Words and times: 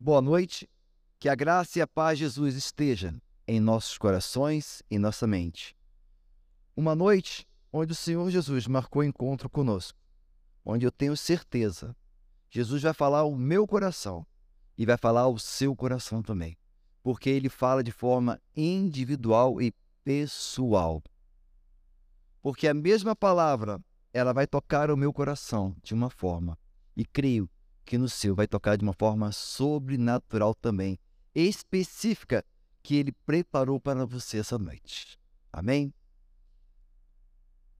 Boa 0.00 0.22
noite. 0.22 0.70
Que 1.18 1.28
a 1.28 1.34
graça 1.34 1.80
e 1.80 1.82
a 1.82 1.86
paz 1.86 2.16
de 2.16 2.24
Jesus 2.24 2.54
esteja 2.54 3.20
em 3.48 3.58
nossos 3.58 3.98
corações 3.98 4.80
e 4.88 4.96
nossa 4.96 5.26
mente. 5.26 5.76
Uma 6.76 6.94
noite 6.94 7.44
onde 7.72 7.90
o 7.90 7.96
Senhor 7.96 8.30
Jesus 8.30 8.68
marcou 8.68 9.02
encontro 9.02 9.50
conosco, 9.50 9.98
onde 10.64 10.86
eu 10.86 10.92
tenho 10.92 11.16
certeza 11.16 11.96
Jesus 12.48 12.82
vai 12.82 12.94
falar 12.94 13.24
o 13.24 13.36
meu 13.36 13.66
coração 13.66 14.24
e 14.76 14.86
vai 14.86 14.96
falar 14.96 15.26
o 15.26 15.38
seu 15.38 15.74
coração 15.74 16.22
também, 16.22 16.56
porque 17.02 17.28
ele 17.28 17.48
fala 17.48 17.82
de 17.82 17.90
forma 17.90 18.40
individual 18.56 19.60
e 19.60 19.74
pessoal. 20.04 21.02
Porque 22.40 22.68
a 22.68 22.72
mesma 22.72 23.16
palavra, 23.16 23.80
ela 24.12 24.32
vai 24.32 24.46
tocar 24.46 24.92
o 24.92 24.96
meu 24.96 25.12
coração 25.12 25.74
de 25.82 25.92
uma 25.92 26.08
forma, 26.08 26.56
e 26.96 27.04
creio 27.04 27.50
que 27.88 27.96
no 27.96 28.06
seu 28.06 28.34
vai 28.34 28.46
tocar 28.46 28.76
de 28.76 28.84
uma 28.84 28.92
forma 28.92 29.32
sobrenatural 29.32 30.54
também, 30.54 30.98
específica, 31.34 32.44
que 32.82 32.96
ele 32.96 33.12
preparou 33.24 33.80
para 33.80 34.04
você 34.04 34.40
essa 34.40 34.58
noite. 34.58 35.18
Amém? 35.50 35.94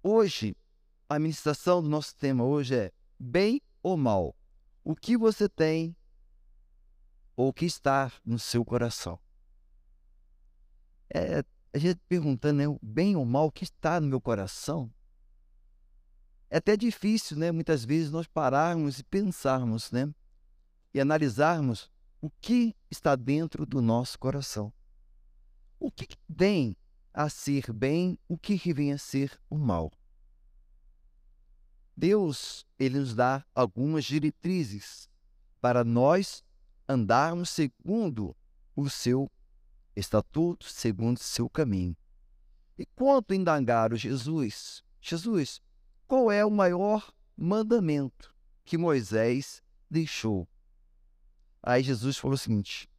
Hoje, 0.02 0.56
a 1.10 1.18
ministração 1.18 1.82
do 1.82 1.90
nosso 1.90 2.16
tema 2.16 2.42
hoje 2.42 2.74
é 2.74 2.92
bem 3.18 3.60
ou 3.82 3.98
mal. 3.98 4.34
O 4.82 4.96
que 4.96 5.14
você 5.14 5.46
tem 5.46 5.94
ou 7.36 7.48
o 7.48 7.52
que 7.52 7.66
está 7.66 8.10
no 8.24 8.38
seu 8.38 8.64
coração? 8.64 9.20
É, 11.10 11.44
a 11.70 11.78
gente 11.78 12.00
perguntando, 12.08 12.56
né, 12.56 12.78
bem 12.80 13.14
ou 13.14 13.26
mal, 13.26 13.48
o 13.48 13.52
que 13.52 13.64
está 13.64 14.00
no 14.00 14.06
meu 14.06 14.22
coração? 14.22 14.90
É 16.50 16.56
até 16.58 16.76
difícil, 16.76 17.36
né, 17.36 17.52
muitas 17.52 17.84
vezes, 17.84 18.10
nós 18.10 18.26
pararmos 18.26 18.98
e 18.98 19.04
pensarmos, 19.04 19.90
né, 19.90 20.12
e 20.94 21.00
analisarmos 21.00 21.90
o 22.20 22.30
que 22.40 22.74
está 22.90 23.14
dentro 23.14 23.66
do 23.66 23.82
nosso 23.82 24.18
coração. 24.18 24.72
O 25.78 25.90
que 25.90 26.08
vem 26.28 26.76
a 27.12 27.28
ser 27.28 27.72
bem, 27.72 28.18
o 28.26 28.38
que 28.38 28.72
vem 28.72 28.92
a 28.92 28.98
ser 28.98 29.38
o 29.48 29.58
mal. 29.58 29.92
Deus, 31.96 32.64
ele 32.78 32.98
nos 32.98 33.14
dá 33.14 33.44
algumas 33.54 34.04
diretrizes 34.04 35.08
para 35.60 35.82
nós 35.84 36.44
andarmos 36.88 37.50
segundo 37.50 38.36
o 38.74 38.88
seu 38.88 39.30
estatuto, 39.96 40.66
segundo 40.66 41.16
o 41.16 41.22
seu 41.22 41.50
caminho. 41.50 41.96
E 42.78 42.86
quanto 42.86 43.34
indagar 43.34 43.92
o 43.92 43.96
Jesus, 43.96 44.84
Jesus, 45.00 45.60
qual 46.08 46.32
é 46.32 46.42
o 46.44 46.50
maior 46.50 47.12
mandamento 47.36 48.34
que 48.64 48.78
Moisés 48.78 49.62
deixou? 49.90 50.48
Aí 51.62 51.82
Jesus 51.82 52.16
falou 52.16 52.34
o 52.34 52.38
seguinte: 52.38 52.90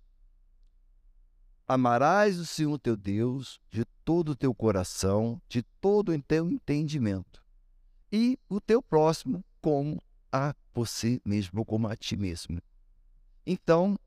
Amarás 1.68 2.38
o 2.38 2.46
Senhor 2.46 2.78
teu 2.78 2.96
Deus 2.96 3.60
de 3.72 3.84
todo 4.06 4.30
o 4.30 4.36
teu 4.36 4.54
coração, 4.54 5.42
de 5.50 5.64
todo 5.82 6.14
o 6.14 6.22
teu 6.22 6.50
entendimento, 6.52 7.44
e 8.12 8.38
o 8.48 8.62
teu 8.62 8.82
próximo 8.82 9.44
como 9.60 10.02
a 10.32 10.56
você 10.72 11.20
mesmo, 11.26 11.66
como 11.66 11.88
a 11.88 11.96
ti 11.96 12.16
mesmo. 12.16 12.62
Então, 13.44 13.98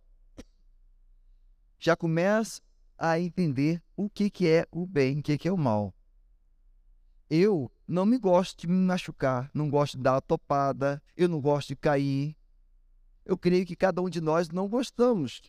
já 1.76 1.96
começa 1.96 2.62
a 2.96 3.18
entender 3.18 3.82
o 3.96 4.08
que, 4.08 4.30
que 4.30 4.46
é 4.46 4.64
o 4.70 4.86
bem, 4.86 5.18
o 5.18 5.22
que, 5.22 5.36
que 5.36 5.48
é 5.48 5.52
o 5.52 5.58
mal. 5.58 5.92
Eu 7.34 7.72
não 7.88 8.04
me 8.04 8.18
gosto 8.18 8.60
de 8.60 8.66
me 8.66 8.74
machucar, 8.74 9.50
não 9.54 9.70
gosto 9.70 9.96
de 9.96 10.02
dar 10.02 10.12
uma 10.12 10.20
topada, 10.20 11.02
eu 11.16 11.26
não 11.30 11.40
gosto 11.40 11.68
de 11.68 11.76
cair. 11.76 12.36
Eu 13.24 13.38
creio 13.38 13.64
que 13.64 13.74
cada 13.74 14.02
um 14.02 14.10
de 14.10 14.20
nós 14.20 14.50
não 14.50 14.68
gostamos 14.68 15.40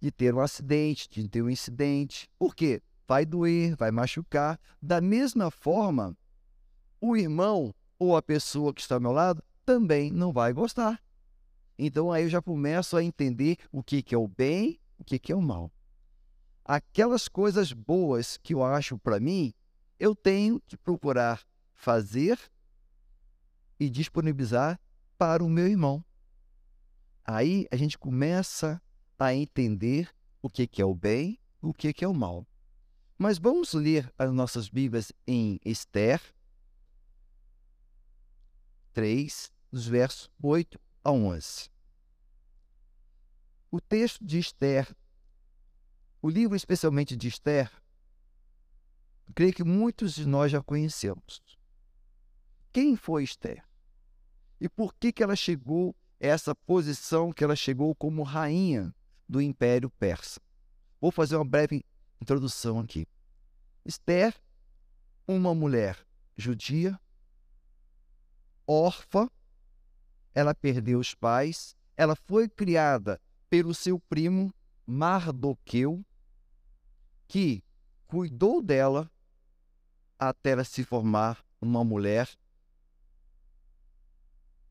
de 0.00 0.10
ter 0.10 0.34
um 0.34 0.40
acidente, 0.40 1.06
de 1.10 1.28
ter 1.28 1.42
um 1.42 1.50
incidente. 1.50 2.30
Por 2.38 2.54
quê? 2.54 2.80
Vai 3.06 3.26
doer, 3.26 3.76
vai 3.76 3.90
machucar. 3.90 4.58
Da 4.80 5.02
mesma 5.02 5.50
forma, 5.50 6.16
o 6.98 7.14
irmão 7.14 7.74
ou 7.98 8.16
a 8.16 8.22
pessoa 8.22 8.72
que 8.72 8.80
está 8.80 8.94
ao 8.94 9.02
meu 9.02 9.12
lado 9.12 9.44
também 9.66 10.10
não 10.10 10.32
vai 10.32 10.50
gostar. 10.54 10.98
Então 11.78 12.10
aí 12.10 12.22
eu 12.22 12.30
já 12.30 12.40
começo 12.40 12.96
a 12.96 13.04
entender 13.04 13.58
o 13.70 13.82
que, 13.82 14.02
que 14.02 14.14
é 14.14 14.18
o 14.18 14.26
bem, 14.26 14.80
o 14.96 15.04
que, 15.04 15.18
que 15.18 15.30
é 15.30 15.36
o 15.36 15.42
mal 15.42 15.70
aquelas 16.64 17.26
coisas 17.26 17.72
boas 17.72 18.36
que 18.36 18.54
eu 18.54 18.62
acho 18.62 18.96
para 18.96 19.18
mim, 19.18 19.52
eu 20.00 20.16
tenho 20.16 20.58
que 20.62 20.76
procurar 20.78 21.46
fazer 21.74 22.40
e 23.78 23.90
disponibilizar 23.90 24.80
para 25.18 25.44
o 25.44 25.48
meu 25.48 25.68
irmão. 25.68 26.04
Aí 27.22 27.68
a 27.70 27.76
gente 27.76 27.98
começa 27.98 28.82
a 29.18 29.34
entender 29.34 30.10
o 30.40 30.48
que, 30.48 30.66
que 30.66 30.80
é 30.80 30.84
o 30.84 30.94
bem, 30.94 31.38
o 31.60 31.74
que, 31.74 31.92
que 31.92 32.02
é 32.02 32.08
o 32.08 32.14
mal. 32.14 32.46
Mas 33.18 33.38
vamos 33.38 33.74
ler 33.74 34.10
as 34.18 34.32
nossas 34.32 34.70
Bíblias 34.70 35.12
em 35.26 35.60
Esther 35.62 36.20
3, 38.94 39.52
dos 39.70 39.86
versos 39.86 40.30
8 40.42 40.80
a 41.04 41.12
11. 41.12 41.70
O 43.70 43.80
texto 43.80 44.24
de 44.24 44.38
Esther 44.38 44.96
o 46.22 46.28
livro, 46.28 46.54
especialmente 46.54 47.16
de 47.16 47.28
Esther, 47.28 47.70
creio 49.30 49.52
que 49.52 49.64
muitos 49.64 50.14
de 50.14 50.26
nós 50.26 50.50
já 50.50 50.62
conhecemos. 50.62 51.42
Quem 52.72 52.96
foi 52.96 53.24
Esther? 53.24 53.64
E 54.60 54.68
por 54.68 54.94
que, 54.94 55.12
que 55.12 55.22
ela 55.22 55.34
chegou 55.34 55.94
a 56.20 56.26
essa 56.26 56.54
posição 56.54 57.32
que 57.32 57.42
ela 57.42 57.56
chegou 57.56 57.94
como 57.94 58.22
rainha 58.22 58.94
do 59.28 59.40
Império 59.40 59.90
Persa? 59.90 60.40
Vou 61.00 61.10
fazer 61.10 61.36
uma 61.36 61.44
breve 61.44 61.84
introdução 62.20 62.78
aqui. 62.78 63.06
Esther, 63.84 64.34
uma 65.26 65.54
mulher 65.54 65.98
judia, 66.36 66.98
órfã, 68.66 69.28
ela 70.34 70.54
perdeu 70.54 70.98
os 70.98 71.14
pais, 71.14 71.74
ela 71.96 72.14
foi 72.14 72.48
criada 72.48 73.20
pelo 73.48 73.74
seu 73.74 73.98
primo 73.98 74.54
Mardoqueu, 74.86 76.04
que 77.26 77.62
cuidou 78.06 78.62
dela 78.62 79.10
até 80.20 80.50
ela 80.50 80.64
se 80.64 80.84
formar 80.84 81.42
uma 81.60 81.82
mulher 81.82 82.28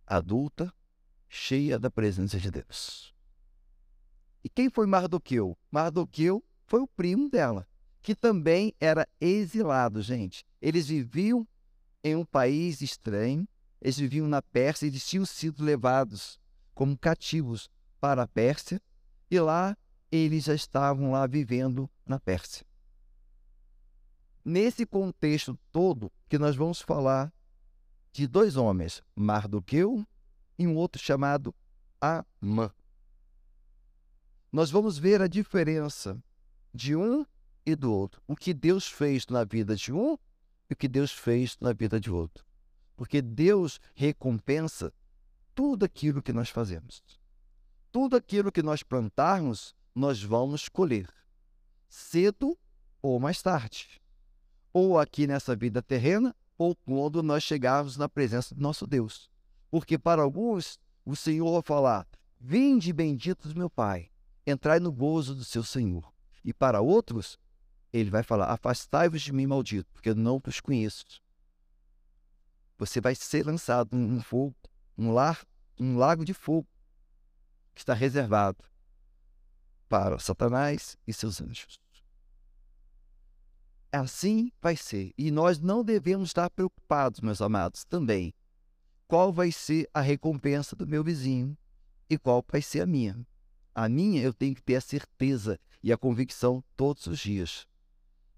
adulta, 0.05 0.71
cheia 1.27 1.79
da 1.79 1.89
presença 1.89 2.39
de 2.39 2.51
Deus. 2.51 3.13
E 4.43 4.49
quem 4.49 4.69
foi 4.69 4.85
Mardoqueu? 4.85 5.57
Mardoqueu 5.71 6.43
foi 6.67 6.81
o 6.81 6.87
primo 6.87 7.29
dela, 7.29 7.67
que 8.01 8.15
também 8.15 8.73
era 8.79 9.07
exilado, 9.19 10.01
gente. 10.01 10.45
Eles 10.61 10.87
viviam 10.87 11.47
em 12.03 12.15
um 12.15 12.25
país 12.25 12.81
estranho, 12.81 13.47
eles 13.81 13.97
viviam 13.97 14.27
na 14.27 14.41
Pérsia, 14.41 14.85
eles 14.85 15.05
tinham 15.05 15.25
sido 15.25 15.63
levados 15.63 16.39
como 16.75 16.97
cativos 16.97 17.69
para 17.99 18.23
a 18.23 18.27
Pérsia, 18.27 18.81
e 19.29 19.39
lá 19.39 19.75
eles 20.11 20.45
já 20.45 20.53
estavam 20.53 21.11
lá 21.11 21.25
vivendo 21.27 21.89
na 22.05 22.19
Pérsia. 22.19 22.68
Nesse 24.49 24.83
contexto 24.83 25.55
todo 25.71 26.11
que 26.27 26.39
nós 26.39 26.55
vamos 26.55 26.81
falar 26.81 27.31
de 28.11 28.25
dois 28.25 28.57
homens, 28.57 29.03
Mardoqueu 29.15 30.03
e 30.57 30.65
um 30.65 30.75
outro 30.75 30.99
chamado 30.99 31.53
Amã. 32.01 32.73
Nós 34.51 34.71
vamos 34.71 34.97
ver 34.97 35.21
a 35.21 35.27
diferença 35.27 36.19
de 36.73 36.95
um 36.95 37.23
e 37.63 37.75
do 37.75 37.93
outro. 37.93 38.23
O 38.27 38.35
que 38.35 38.51
Deus 38.51 38.87
fez 38.87 39.27
na 39.27 39.43
vida 39.43 39.75
de 39.75 39.93
um 39.93 40.17
e 40.67 40.73
o 40.73 40.75
que 40.75 40.87
Deus 40.87 41.11
fez 41.11 41.55
na 41.61 41.71
vida 41.71 41.99
de 41.99 42.09
outro. 42.09 42.43
Porque 42.97 43.21
Deus 43.21 43.79
recompensa 43.93 44.91
tudo 45.53 45.85
aquilo 45.85 46.23
que 46.23 46.33
nós 46.33 46.49
fazemos. 46.49 47.03
Tudo 47.91 48.15
aquilo 48.15 48.51
que 48.51 48.63
nós 48.63 48.81
plantarmos, 48.81 49.75
nós 49.93 50.23
vamos 50.23 50.67
colher, 50.67 51.07
cedo 51.87 52.57
ou 52.99 53.19
mais 53.19 53.43
tarde. 53.43 54.01
Ou 54.71 54.99
aqui 54.99 55.25
nessa 55.25 55.55
vida 55.55 55.81
terrena, 55.81 56.35
ou 56.57 56.75
quando 56.75 57.23
nós 57.23 57.43
chegarmos 57.43 57.97
na 57.97 58.09
presença 58.09 58.53
do 58.53 58.61
nosso 58.61 58.85
Deus. 58.85 59.29
Porque 59.71 59.97
para 59.97 60.21
alguns, 60.21 60.79
o 61.05 61.15
Senhor 61.15 61.51
vai 61.51 61.61
falar: 61.61 62.07
Vinde 62.39 62.91
benditos 62.93 63.53
meu 63.53 63.69
Pai, 63.69 64.09
entrai 64.45 64.79
no 64.79 64.91
gozo 64.91 65.33
do 65.33 65.43
seu 65.43 65.63
Senhor. 65.63 66.11
E 66.43 66.53
para 66.53 66.81
outros, 66.81 67.39
ele 67.91 68.09
vai 68.09 68.23
falar: 68.23 68.51
Afastai-vos 68.51 69.21
de 69.21 69.33
mim, 69.33 69.47
maldito, 69.47 69.89
porque 69.93 70.09
eu 70.09 70.15
não 70.15 70.41
os 70.45 70.59
conheço. 70.59 71.05
Você 72.77 73.01
vai 73.01 73.13
ser 73.15 73.45
lançado 73.45 73.95
num 73.95 74.21
fogo, 74.21 74.55
um 74.97 75.11
lar, 75.11 75.45
um 75.79 75.97
lago 75.97 76.23
de 76.23 76.33
fogo 76.33 76.67
que 77.73 77.81
está 77.81 77.93
reservado 77.93 78.63
para 79.89 80.19
Satanás 80.19 80.97
e 81.05 81.13
seus 81.13 81.41
anjos. 81.41 81.79
Assim 83.91 84.51
vai 84.61 84.75
ser. 84.75 85.13
E 85.17 85.31
nós 85.31 85.59
não 85.59 85.83
devemos 85.83 86.29
estar 86.29 86.49
preocupados, 86.49 87.21
meus 87.21 87.41
amados, 87.41 87.83
também. 87.85 88.33
Qual 89.07 89.33
vai 89.33 89.51
ser 89.51 89.89
a 89.93 90.01
recompensa 90.01 90.75
do 90.75 90.85
meu 90.85 91.03
vizinho 91.03 91.57
e 92.09 92.17
qual 92.17 92.45
vai 92.47 92.61
ser 92.61 92.81
a 92.81 92.85
minha? 92.85 93.25
A 93.73 93.89
minha 93.89 94.21
eu 94.21 94.33
tenho 94.33 94.53
que 94.53 94.61
ter 94.61 94.75
a 94.75 94.81
certeza 94.81 95.59
e 95.81 95.91
a 95.91 95.97
convicção 95.97 96.63
todos 96.75 97.07
os 97.07 97.19
dias 97.19 97.67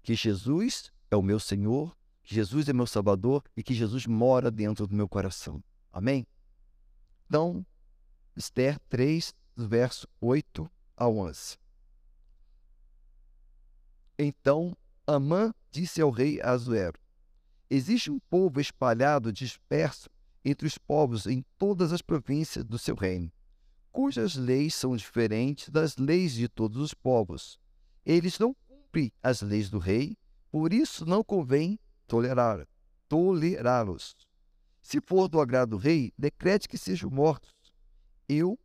que 0.02 0.14
Jesus 0.14 0.92
é 1.10 1.16
o 1.16 1.22
meu 1.22 1.38
Senhor, 1.38 1.96
que 2.22 2.34
Jesus 2.34 2.68
é 2.68 2.72
meu 2.72 2.86
Salvador 2.86 3.44
e 3.56 3.62
que 3.62 3.72
Jesus 3.72 4.06
mora 4.06 4.50
dentro 4.50 4.86
do 4.86 4.94
meu 4.94 5.08
coração. 5.08 5.62
Amém? 5.92 6.26
Então, 7.26 7.64
Esther 8.36 8.78
3, 8.88 9.34
verso 9.56 10.08
8 10.20 10.70
a 10.96 11.08
11. 11.08 11.58
Então 14.18 14.76
Amã 15.12 15.52
disse 15.70 16.00
ao 16.00 16.10
rei 16.10 16.40
Azuero: 16.40 16.98
Existe 17.68 18.10
um 18.10 18.18
povo 18.18 18.60
espalhado, 18.60 19.32
disperso 19.32 20.08
entre 20.44 20.66
os 20.66 20.76
povos 20.76 21.26
em 21.26 21.44
todas 21.56 21.92
as 21.92 22.02
províncias 22.02 22.64
do 22.64 22.78
seu 22.78 22.94
reino, 22.94 23.30
cujas 23.90 24.34
leis 24.34 24.74
são 24.74 24.96
diferentes 24.96 25.68
das 25.68 25.96
leis 25.96 26.32
de 26.32 26.48
todos 26.48 26.78
os 26.78 26.94
povos. 26.94 27.58
Eles 28.04 28.38
não 28.38 28.54
cumprem 28.66 29.12
as 29.22 29.42
leis 29.42 29.70
do 29.70 29.78
rei, 29.78 30.16
por 30.50 30.72
isso 30.72 31.06
não 31.06 31.22
convém 31.22 31.78
tolerar, 32.06 32.66
tolerá-los. 33.08 34.16
Se 34.82 35.00
for 35.00 35.28
do 35.28 35.40
agrado 35.40 35.70
do 35.70 35.76
rei, 35.76 36.12
decrete 36.18 36.68
que 36.68 36.76
sejam 36.76 37.08
mortos. 37.08 37.52
Eu 38.28 38.58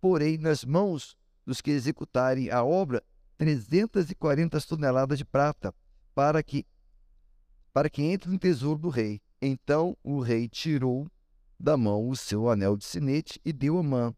porei 0.00 0.36
nas 0.36 0.64
mãos 0.64 1.16
dos 1.46 1.60
que 1.60 1.70
executarem 1.70 2.50
a 2.50 2.62
obra 2.62 3.02
340 3.38 4.60
toneladas 4.60 5.18
de 5.18 5.24
prata, 5.24 5.74
para 6.14 6.42
que 6.42 6.66
para 7.72 7.88
que 7.88 8.02
entre 8.02 8.30
no 8.30 8.38
tesouro 8.38 8.78
do 8.78 8.88
rei. 8.88 9.20
Então 9.40 9.96
o 10.02 10.20
rei 10.20 10.48
tirou 10.48 11.10
da 11.58 11.76
mão 11.76 12.08
o 12.08 12.16
seu 12.16 12.50
anel 12.50 12.76
de 12.76 12.84
sinete 12.84 13.40
e 13.44 13.52
deu 13.52 13.78
a 13.78 13.82
Mã, 13.82 14.14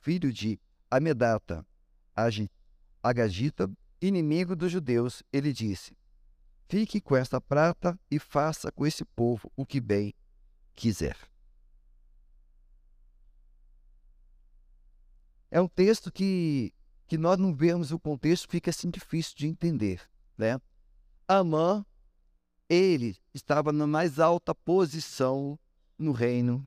filho 0.00 0.32
de 0.32 0.60
Amedata, 0.90 1.64
Agagita, 3.02 3.70
inimigo 4.00 4.56
dos 4.56 4.72
judeus. 4.72 5.22
Ele 5.32 5.52
disse: 5.52 5.96
Fique 6.68 7.00
com 7.00 7.14
esta 7.14 7.40
prata 7.40 7.98
e 8.10 8.18
faça 8.18 8.72
com 8.72 8.86
esse 8.86 9.04
povo 9.04 9.50
o 9.56 9.64
que 9.64 9.80
bem 9.80 10.12
quiser. 10.74 11.16
É 15.50 15.60
um 15.60 15.68
texto 15.68 16.12
que, 16.12 16.74
que 17.06 17.16
nós 17.16 17.38
não 17.38 17.54
vemos 17.54 17.90
o 17.90 17.98
contexto, 17.98 18.48
fica 18.48 18.70
assim 18.70 18.90
difícil 18.90 19.34
de 19.36 19.46
entender. 19.46 20.02
Né? 20.36 20.60
Amã, 21.28 21.84
ele 22.70 23.18
estava 23.34 23.70
na 23.70 23.86
mais 23.86 24.18
alta 24.18 24.54
posição 24.54 25.58
no 25.98 26.12
reino 26.12 26.66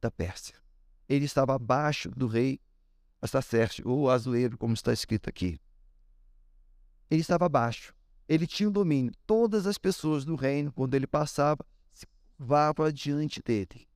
da 0.00 0.10
Pérsia. 0.10 0.56
Ele 1.08 1.24
estava 1.24 1.54
abaixo 1.54 2.10
do 2.10 2.26
rei 2.26 2.60
Astacerte, 3.22 3.86
ou 3.86 4.10
Azueiro, 4.10 4.58
como 4.58 4.74
está 4.74 4.92
escrito 4.92 5.28
aqui. 5.28 5.60
Ele 7.08 7.20
estava 7.20 7.46
abaixo. 7.46 7.94
Ele 8.28 8.46
tinha 8.46 8.68
o 8.68 8.72
domínio. 8.72 9.12
Todas 9.24 9.66
as 9.66 9.78
pessoas 9.78 10.24
do 10.24 10.34
reino, 10.34 10.72
quando 10.72 10.94
ele 10.94 11.06
passava, 11.06 11.64
se 11.92 12.06
curvavam 12.36 12.90
diante 12.90 13.40
dele, 13.40 13.88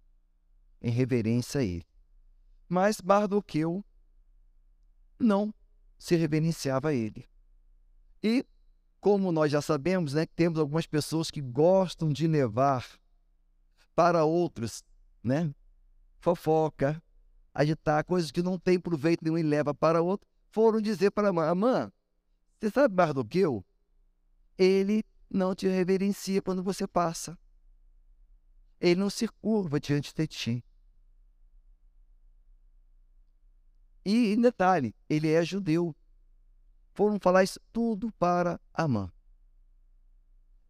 em 0.81 0.91
reverência 0.91 1.61
a 1.61 1.65
ele. 1.65 1.87
Mas 2.69 3.01
Mardoqueu 3.03 3.85
não 5.19 5.53
se 5.99 6.15
reverenciava 6.15 6.91
a 6.91 6.95
ele. 6.95 7.29
E, 8.23 8.47
como 9.01 9.33
nós 9.33 9.51
já 9.51 9.63
sabemos, 9.63 10.15
né, 10.15 10.27
temos 10.27 10.59
algumas 10.59 10.87
pessoas 10.87 11.31
que 11.31 11.41
gostam 11.41 12.11
de 12.11 12.27
levar 12.27 12.87
para 13.95 14.25
outros, 14.25 14.85
né, 15.23 15.53
fofoca, 16.19 17.03
agitar 17.53 18.05
coisas 18.05 18.31
que 18.31 18.43
não 18.43 18.59
tem 18.59 18.79
proveito 18.79 19.25
nenhum 19.25 19.39
e 19.39 19.43
leva 19.43 19.75
para 19.75 20.03
outro, 20.03 20.27
foram 20.51 20.81
dizer 20.81 21.11
para 21.11 21.29
a 21.29 21.33
mãe, 21.33 21.49
Amã, 21.49 21.91
você 22.59 22.71
sabe 22.71 22.95
mais 22.95 23.15
do 23.15 23.25
que 23.25 23.39
eu? 23.39 23.65
Ele 24.59 25.03
não 25.31 25.55
te 25.55 25.67
reverencia 25.67 26.43
quando 26.43 26.63
você 26.63 26.87
passa. 26.87 27.39
Ele 28.79 29.01
não 29.01 29.09
se 29.09 29.27
curva 29.29 29.81
diante 29.81 30.13
de 30.15 30.27
ti. 30.27 30.65
E, 34.05 34.33
em 34.33 34.41
detalhe, 34.41 34.95
ele 35.09 35.31
é 35.31 35.45
judeu. 35.45 35.95
Foram 36.93 37.19
falar 37.19 37.45
isso 37.45 37.61
tudo 37.73 38.13
para 38.13 38.61
Amã. 38.75 39.11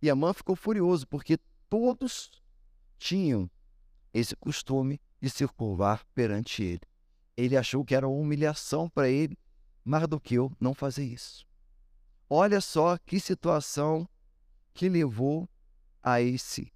E 0.02 0.08
Amã 0.08 0.32
ficou 0.32 0.56
furioso, 0.56 1.06
porque 1.06 1.38
todos 1.68 2.30
tinham 2.98 3.50
esse 4.12 4.34
costume 4.36 5.00
de 5.20 5.28
se 5.30 5.46
curvar 5.48 6.04
perante 6.14 6.62
ele. 6.62 6.82
Ele 7.36 7.56
achou 7.56 7.84
que 7.84 7.94
era 7.94 8.08
uma 8.08 8.18
humilhação 8.18 8.88
para 8.88 9.08
ele, 9.08 9.36
mais 9.84 10.06
do 10.06 10.20
que 10.20 10.34
eu 10.34 10.52
não 10.60 10.74
fazer 10.74 11.04
isso. 11.04 11.46
Olha 12.28 12.60
só 12.60 12.96
que 12.98 13.18
situação 13.18 14.08
que 14.72 14.88
levou 14.88 15.48
a 16.02 16.20
esse 16.20 16.72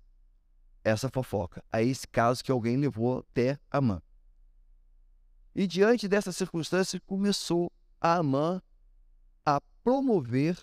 essa 0.82 1.08
fofoca, 1.08 1.64
a 1.73 1.82
esse 1.82 2.06
caso 2.06 2.44
que 2.44 2.52
alguém 2.52 2.76
levou 2.76 3.20
até 3.20 3.58
Amã. 3.70 4.02
E 5.55 5.67
diante 5.67 6.06
dessa 6.06 6.31
circunstância, 6.31 7.00
começou 7.06 7.73
a 7.99 8.17
Amã 8.17 8.61
promover, 9.85 10.59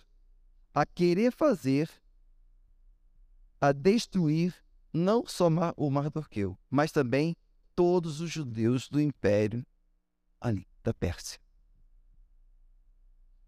a 0.74 0.86
querer 0.86 1.32
fazer, 1.32 1.90
a 3.62 3.72
destruir 3.72 4.54
não 4.92 5.26
só 5.26 5.48
o 5.78 5.90
Mardoqueu, 5.90 6.58
mas 6.70 6.92
também 6.92 7.38
todos 7.76 8.20
os 8.20 8.30
judeus 8.30 8.90
do 8.90 9.00
império 9.00 9.66
ali 10.40 10.68
da 10.84 10.94
Pérsia. 10.94 11.40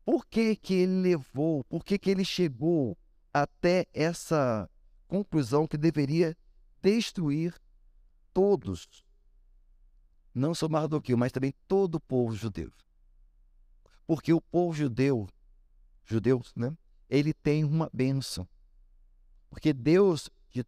Por 0.06 0.26
que, 0.26 0.56
que 0.56 0.76
ele 0.76 1.02
levou, 1.02 1.64
por 1.66 1.84
que, 1.84 1.98
que 1.98 2.10
ele 2.10 2.24
chegou 2.24 2.98
até 3.34 3.88
essa 3.94 4.70
conclusão 5.08 5.68
que 5.68 5.78
deveria 5.78 6.38
destruir 6.82 7.60
todos 8.34 9.04
não 10.34 10.56
só 10.56 10.68
Mardoqueu, 10.68 11.16
mas 11.16 11.32
também 11.32 11.54
todo 11.68 11.96
o 11.96 12.00
povo 12.00 12.36
judeu. 12.36 12.72
Porque 14.08 14.34
o 14.34 14.42
povo 14.42 14.74
judeu, 14.74 15.28
judeus, 16.06 16.54
né? 16.56 16.76
Ele 17.10 17.34
tem 17.34 17.64
uma 17.64 17.90
bênção. 17.94 18.48
Porque 19.50 19.72
Deus 19.72 20.30
de 20.50 20.66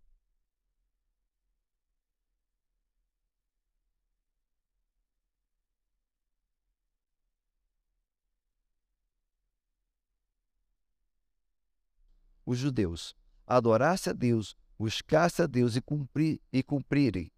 os 12.46 12.60
judeus 12.60 13.16
adorasse 13.48 14.10
a 14.10 14.14
Deus, 14.14 14.56
buscasse 14.78 15.42
a 15.42 15.48
Deus 15.48 15.76
e, 15.76 15.82
cumprir, 15.82 16.40
e 16.54 16.62
cumprirem 16.62 17.32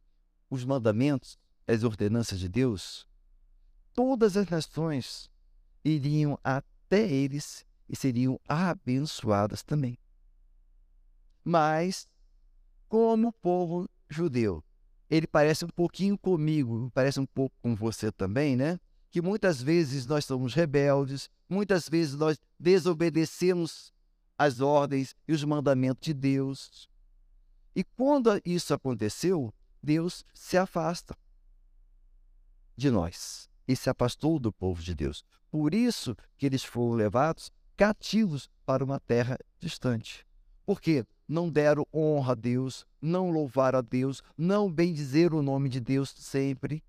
os 0.49 0.63
mandamentos, 0.65 1.37
as 1.65 1.83
ordenanças 1.83 2.39
de 2.39 2.47
Deus, 2.47 3.07
todas 3.93 4.37
as 4.37 4.47
nações 4.49 5.29
iriam 5.83 6.39
até 6.43 7.09
eles 7.09 7.66
e 7.89 7.95
seriam 7.95 8.39
abençoadas 8.47 9.63
também. 9.63 9.97
Mas, 11.43 12.07
como 12.87 13.29
o 13.29 13.33
povo 13.33 13.89
judeu, 14.09 14.63
ele 15.09 15.27
parece 15.27 15.63
um 15.63 15.69
pouquinho 15.69 16.17
comigo, 16.17 16.91
parece 16.93 17.19
um 17.19 17.25
pouco 17.25 17.55
com 17.61 17.75
você 17.75 18.11
também, 18.11 18.55
né? 18.55 18.79
Que 19.09 19.21
muitas 19.21 19.61
vezes 19.61 20.05
nós 20.05 20.25
somos 20.25 20.53
rebeldes, 20.53 21.29
muitas 21.49 21.87
vezes 21.87 22.15
nós 22.15 22.37
desobedecemos 22.59 23.93
as 24.37 24.59
ordens 24.59 25.15
e 25.27 25.33
os 25.33 25.43
mandamentos 25.43 26.05
de 26.05 26.13
Deus. 26.13 26.89
E 27.75 27.83
quando 27.83 28.41
isso 28.43 28.73
aconteceu, 28.73 29.53
Deus 29.81 30.25
se 30.33 30.57
afasta 30.57 31.15
de 32.75 32.91
nós 32.91 33.49
e 33.67 33.75
se 33.75 33.89
afastou 33.89 34.39
do 34.39 34.51
povo 34.51 34.81
de 34.81 34.93
Deus. 34.93 35.23
Por 35.49 35.73
isso 35.73 36.15
que 36.37 36.45
eles 36.45 36.63
foram 36.63 36.95
levados 36.95 37.51
cativos 37.77 38.49
para 38.65 38.83
uma 38.83 38.99
terra 38.99 39.37
distante. 39.59 40.25
Porque 40.65 41.05
não 41.27 41.49
deram 41.49 41.85
honra 41.93 42.33
a 42.33 42.35
Deus, 42.35 42.85
não 43.01 43.29
louvaram 43.29 43.79
a 43.79 43.81
Deus, 43.81 44.21
não 44.37 44.71
bendizer 44.71 45.33
o 45.33 45.41
nome 45.41 45.69
de 45.69 45.79
Deus 45.79 46.09
sempre. 46.09 46.83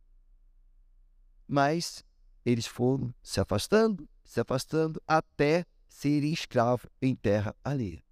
Mas 1.47 2.04
eles 2.45 2.66
foram 2.66 3.14
se 3.23 3.38
afastando, 3.40 4.09
se 4.25 4.40
afastando, 4.40 5.00
até 5.07 5.64
serem 5.87 6.33
escravos 6.33 6.90
em 7.00 7.14
terra 7.14 7.54
alheia. 7.62 8.02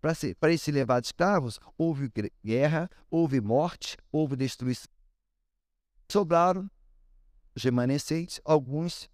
Para, 0.00 0.14
ser, 0.14 0.36
para 0.36 0.50
eles 0.50 0.62
se 0.62 0.70
levar 0.70 1.00
de 1.00 1.08
escravos, 1.08 1.58
houve 1.76 2.12
guerra, 2.44 2.88
houve 3.10 3.40
morte, 3.40 3.96
houve 4.12 4.36
destruição 4.36 4.86
Sobraram 6.08 6.70
os 7.54 7.64
remanescentes, 7.64 8.40
alguns 8.44 9.10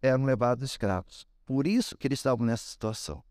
eram 0.00 0.24
levados 0.24 0.62
escravos. 0.62 1.26
Por 1.46 1.66
isso 1.66 1.96
que 1.96 2.08
eles 2.08 2.18
estavam 2.18 2.44
nessa 2.44 2.66
situação. 2.68 3.22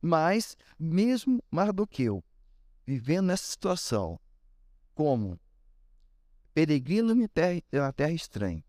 Mas, 0.00 0.56
mesmo 0.78 1.42
Mardoqueu, 1.50 2.22
vivendo 2.86 3.26
nessa 3.26 3.44
situação, 3.44 4.20
como 4.94 5.40
peregrino 6.52 7.12
em 7.12 7.26
terra, 7.26 7.92
terra 7.96 8.12
estranha, 8.12 8.62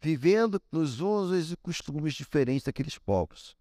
vivendo 0.00 0.60
nos 0.72 1.00
usos 1.00 1.52
e 1.52 1.56
costumes 1.58 2.14
diferentes 2.14 2.64
daqueles 2.64 2.98
povos. 2.98 3.56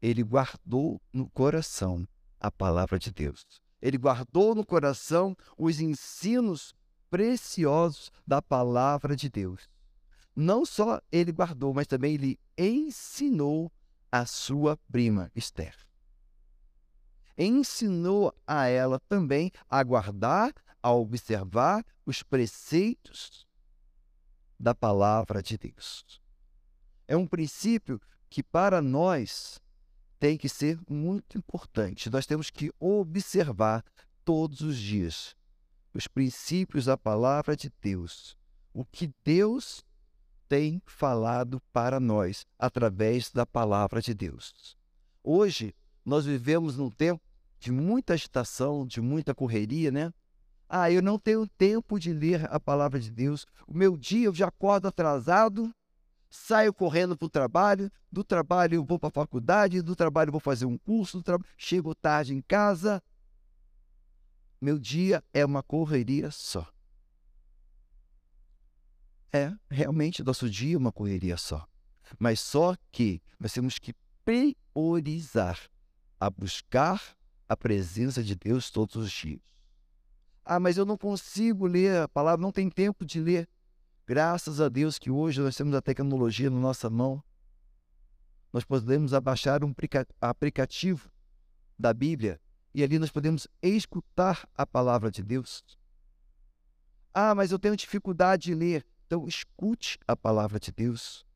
Ele 0.00 0.22
guardou 0.22 1.00
no 1.12 1.28
coração 1.30 2.06
a 2.38 2.50
palavra 2.50 2.98
de 2.98 3.10
Deus. 3.10 3.44
Ele 3.82 3.98
guardou 3.98 4.54
no 4.54 4.64
coração 4.64 5.36
os 5.58 5.80
ensinos 5.80 6.74
preciosos 7.10 8.10
da 8.26 8.40
palavra 8.40 9.16
de 9.16 9.28
Deus. 9.28 9.68
Não 10.34 10.64
só 10.64 11.00
ele 11.10 11.32
guardou, 11.32 11.74
mas 11.74 11.86
também 11.86 12.14
ele 12.14 12.38
ensinou 12.56 13.70
a 14.10 14.24
sua 14.26 14.76
prima 14.90 15.30
Esther. 15.34 15.76
Ensinou 17.36 18.34
a 18.46 18.66
ela 18.66 19.00
também 19.08 19.50
a 19.68 19.82
guardar, 19.82 20.52
a 20.82 20.92
observar 20.92 21.84
os 22.04 22.22
preceitos 22.22 23.46
da 24.58 24.74
palavra 24.74 25.42
de 25.42 25.56
Deus. 25.56 26.20
É 27.08 27.16
um 27.16 27.26
princípio 27.26 28.00
que 28.28 28.42
para 28.42 28.80
nós 28.82 29.60
tem 30.18 30.36
que 30.36 30.48
ser 30.48 30.78
muito 30.88 31.38
importante. 31.38 32.10
Nós 32.10 32.26
temos 32.26 32.50
que 32.50 32.70
observar 32.78 33.84
todos 34.24 34.60
os 34.60 34.76
dias 34.76 35.34
os 35.92 36.06
princípios 36.06 36.84
da 36.84 36.96
palavra 36.96 37.56
de 37.56 37.72
Deus, 37.80 38.36
o 38.72 38.84
que 38.84 39.12
Deus 39.24 39.84
tem 40.50 40.82
falado 40.84 41.62
para 41.72 42.00
nós 42.00 42.44
através 42.58 43.30
da 43.30 43.46
palavra 43.46 44.02
de 44.02 44.12
Deus. 44.12 44.76
Hoje, 45.22 45.72
nós 46.04 46.26
vivemos 46.26 46.76
num 46.76 46.90
tempo 46.90 47.22
de 47.60 47.70
muita 47.70 48.14
agitação, 48.14 48.84
de 48.84 49.00
muita 49.00 49.32
correria, 49.32 49.92
né? 49.92 50.12
Ah, 50.68 50.90
eu 50.90 51.00
não 51.00 51.20
tenho 51.20 51.46
tempo 51.46 52.00
de 52.00 52.12
ler 52.12 52.52
a 52.52 52.58
palavra 52.58 52.98
de 52.98 53.12
Deus. 53.12 53.46
O 53.64 53.72
meu 53.72 53.96
dia 53.96 54.26
eu 54.26 54.34
já 54.34 54.48
acordo 54.48 54.88
atrasado, 54.88 55.72
saio 56.28 56.74
correndo 56.74 57.16
para 57.16 57.26
o 57.26 57.30
trabalho, 57.30 57.88
do 58.10 58.24
trabalho 58.24 58.74
eu 58.74 58.84
vou 58.84 58.98
para 58.98 59.08
a 59.08 59.12
faculdade, 59.12 59.80
do 59.80 59.94
trabalho 59.94 60.30
eu 60.30 60.32
vou 60.32 60.40
fazer 60.40 60.66
um 60.66 60.76
curso, 60.76 61.22
chego 61.56 61.94
tarde 61.94 62.34
em 62.34 62.42
casa. 62.42 63.00
Meu 64.60 64.80
dia 64.80 65.22
é 65.32 65.46
uma 65.46 65.62
correria 65.62 66.28
só. 66.32 66.66
É, 69.32 69.52
realmente, 69.70 70.24
nosso 70.24 70.50
dia 70.50 70.74
é 70.74 70.78
uma 70.78 70.92
correria 70.92 71.36
só. 71.36 71.66
Mas 72.18 72.40
só 72.40 72.76
que 72.90 73.22
nós 73.38 73.52
temos 73.52 73.78
que 73.78 73.94
priorizar 74.24 75.58
a 76.18 76.28
buscar 76.28 77.16
a 77.48 77.56
presença 77.56 78.22
de 78.22 78.34
Deus 78.34 78.70
todos 78.70 78.96
os 78.96 79.10
dias. 79.10 79.40
Ah, 80.44 80.58
mas 80.58 80.76
eu 80.76 80.84
não 80.84 80.96
consigo 80.96 81.66
ler 81.66 82.02
a 82.02 82.08
palavra, 82.08 82.42
não 82.42 82.52
tem 82.52 82.68
tempo 82.68 83.04
de 83.04 83.20
ler. 83.20 83.48
Graças 84.06 84.60
a 84.60 84.68
Deus 84.68 84.98
que 84.98 85.10
hoje 85.10 85.40
nós 85.40 85.56
temos 85.56 85.74
a 85.74 85.80
tecnologia 85.80 86.50
na 86.50 86.58
nossa 86.58 86.90
mão. 86.90 87.22
Nós 88.52 88.64
podemos 88.64 89.14
abaixar 89.14 89.62
um 89.64 89.72
aplicativo 90.20 91.08
da 91.78 91.94
Bíblia 91.94 92.40
e 92.74 92.82
ali 92.82 92.98
nós 92.98 93.10
podemos 93.10 93.46
escutar 93.62 94.48
a 94.56 94.66
palavra 94.66 95.10
de 95.10 95.22
Deus. 95.22 95.64
Ah, 97.14 97.34
mas 97.34 97.52
eu 97.52 97.58
tenho 97.58 97.76
dificuldade 97.76 98.44
de 98.44 98.54
ler. 98.54 98.86
Então 99.10 99.26
escute 99.26 99.98
a 100.06 100.14
palavra 100.14 100.60
de 100.60 100.70
Deus. 100.70 101.26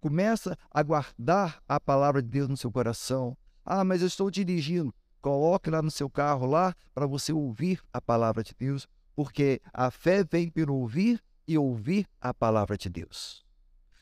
Começa 0.00 0.56
a 0.70 0.84
guardar 0.84 1.60
a 1.68 1.80
palavra 1.80 2.22
de 2.22 2.28
Deus 2.28 2.48
no 2.48 2.56
seu 2.56 2.70
coração. 2.70 3.36
Ah, 3.64 3.82
mas 3.82 4.02
eu 4.02 4.06
estou 4.06 4.30
dirigindo. 4.30 4.94
Coloque 5.20 5.68
lá 5.68 5.82
no 5.82 5.90
seu 5.90 6.08
carro 6.08 6.46
lá 6.46 6.76
para 6.94 7.08
você 7.08 7.32
ouvir 7.32 7.82
a 7.92 8.00
palavra 8.00 8.44
de 8.44 8.54
Deus, 8.56 8.86
porque 9.16 9.60
a 9.72 9.90
fé 9.90 10.22
vem 10.22 10.48
pelo 10.48 10.76
ouvir 10.76 11.20
e 11.44 11.58
ouvir 11.58 12.06
a 12.20 12.32
palavra 12.32 12.78
de 12.78 12.88
Deus. 12.88 13.44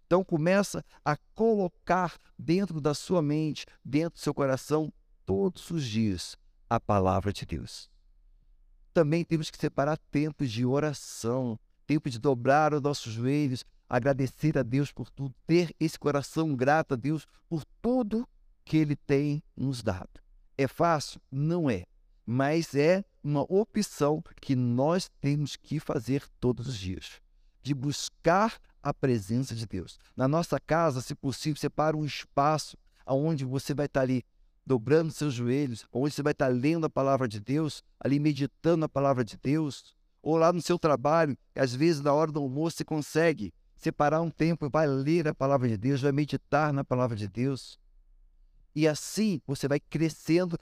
Então 0.05 0.23
começa 0.23 0.85
a 1.03 1.17
colocar 1.35 2.19
dentro 2.39 2.83
da 2.83 2.93
sua 2.93 3.23
mente, 3.23 3.65
dentro 3.83 4.19
do 4.19 4.23
seu 4.23 4.35
coração, 4.35 4.93
todos 5.25 5.71
os 5.71 5.87
dias 5.87 6.37
a 6.69 6.79
palavra 6.79 7.33
de 7.33 7.47
Deus. 7.47 7.91
Também 8.93 9.25
temos 9.25 9.51
que 9.51 9.57
separar 9.57 9.97
tempos 10.11 10.51
de 10.51 10.67
oração, 10.67 11.59
tempo 11.93 12.09
de 12.09 12.19
dobrar 12.19 12.73
os 12.73 12.81
nossos 12.81 13.13
joelhos, 13.13 13.67
agradecer 13.87 14.57
a 14.57 14.63
Deus 14.63 14.91
por 14.91 15.11
tudo, 15.11 15.35
ter 15.47 15.75
esse 15.79 15.99
coração 15.99 16.57
grato 16.57 16.95
a 16.95 16.97
Deus 16.97 17.27
por 17.51 17.65
tudo 17.83 18.27
que 18.65 18.79
Ele 18.79 18.97
tem 18.97 19.43
nos 19.55 19.83
dado. 19.83 20.09
É 20.57 20.67
fácil? 20.67 21.21
Não 21.31 21.69
é. 21.69 21.85
Mas 22.25 22.75
é 22.75 23.05
uma 23.23 23.43
opção 23.43 24.25
que 24.41 24.57
nós 24.57 25.11
temos 25.21 25.55
que 25.55 25.79
fazer 25.79 26.25
todos 26.41 26.67
os 26.67 26.79
dias 26.79 27.21
de 27.63 27.75
buscar 27.75 28.59
a 28.83 28.95
presença 28.95 29.55
de 29.55 29.67
Deus. 29.67 29.99
Na 30.17 30.27
nossa 30.27 30.59
casa, 30.59 31.03
se 31.03 31.15
possível, 31.15 31.61
separa 31.61 31.97
um 31.97 32.07
espaço 32.07 32.79
onde 33.07 33.45
você 33.45 33.75
vai 33.75 33.87
estar 33.87 34.01
ali 34.01 34.25
dobrando 34.65 35.13
seus 35.13 35.35
joelhos, 35.35 35.85
onde 35.93 36.15
você 36.15 36.23
vai 36.23 36.33
estar 36.33 36.49
lendo 36.49 36.87
a 36.87 36.91
palavra 36.91 37.29
de 37.29 37.39
Deus, 37.39 37.85
ali 38.01 38.19
meditando 38.19 38.85
a 38.87 38.89
palavra 38.89 39.25
de 39.25 39.37
Deus, 39.37 39.95
ou 40.23 40.37
lá 40.37 40.53
no 40.53 40.63
seu 40.63 40.79
trabalho, 40.79 41.37
às 41.55 41.75
vezes 41.75 42.01
na 42.01 42.13
hora 42.13 42.31
do 42.31 42.41
almoço 42.41 42.77
você 42.77 42.85
consegue 42.85 43.53
separar 43.77 44.21
um 44.23 44.31
tempo 44.31 44.65
e 44.65 44.71
vai 44.71 44.87
ler 44.87 45.27
a 45.27 45.35
palavra 45.35 45.69
de 45.69 45.77
Deus, 45.77 46.01
vai 46.01 46.13
meditar 46.13 46.73
na 46.73 46.85
palavra 46.85 47.17
de 47.17 47.29
Deus. 47.29 47.79
E 48.75 48.87
assim 48.87 49.41
você 49.47 49.67
vai 49.67 49.81
crescendo 49.81 50.57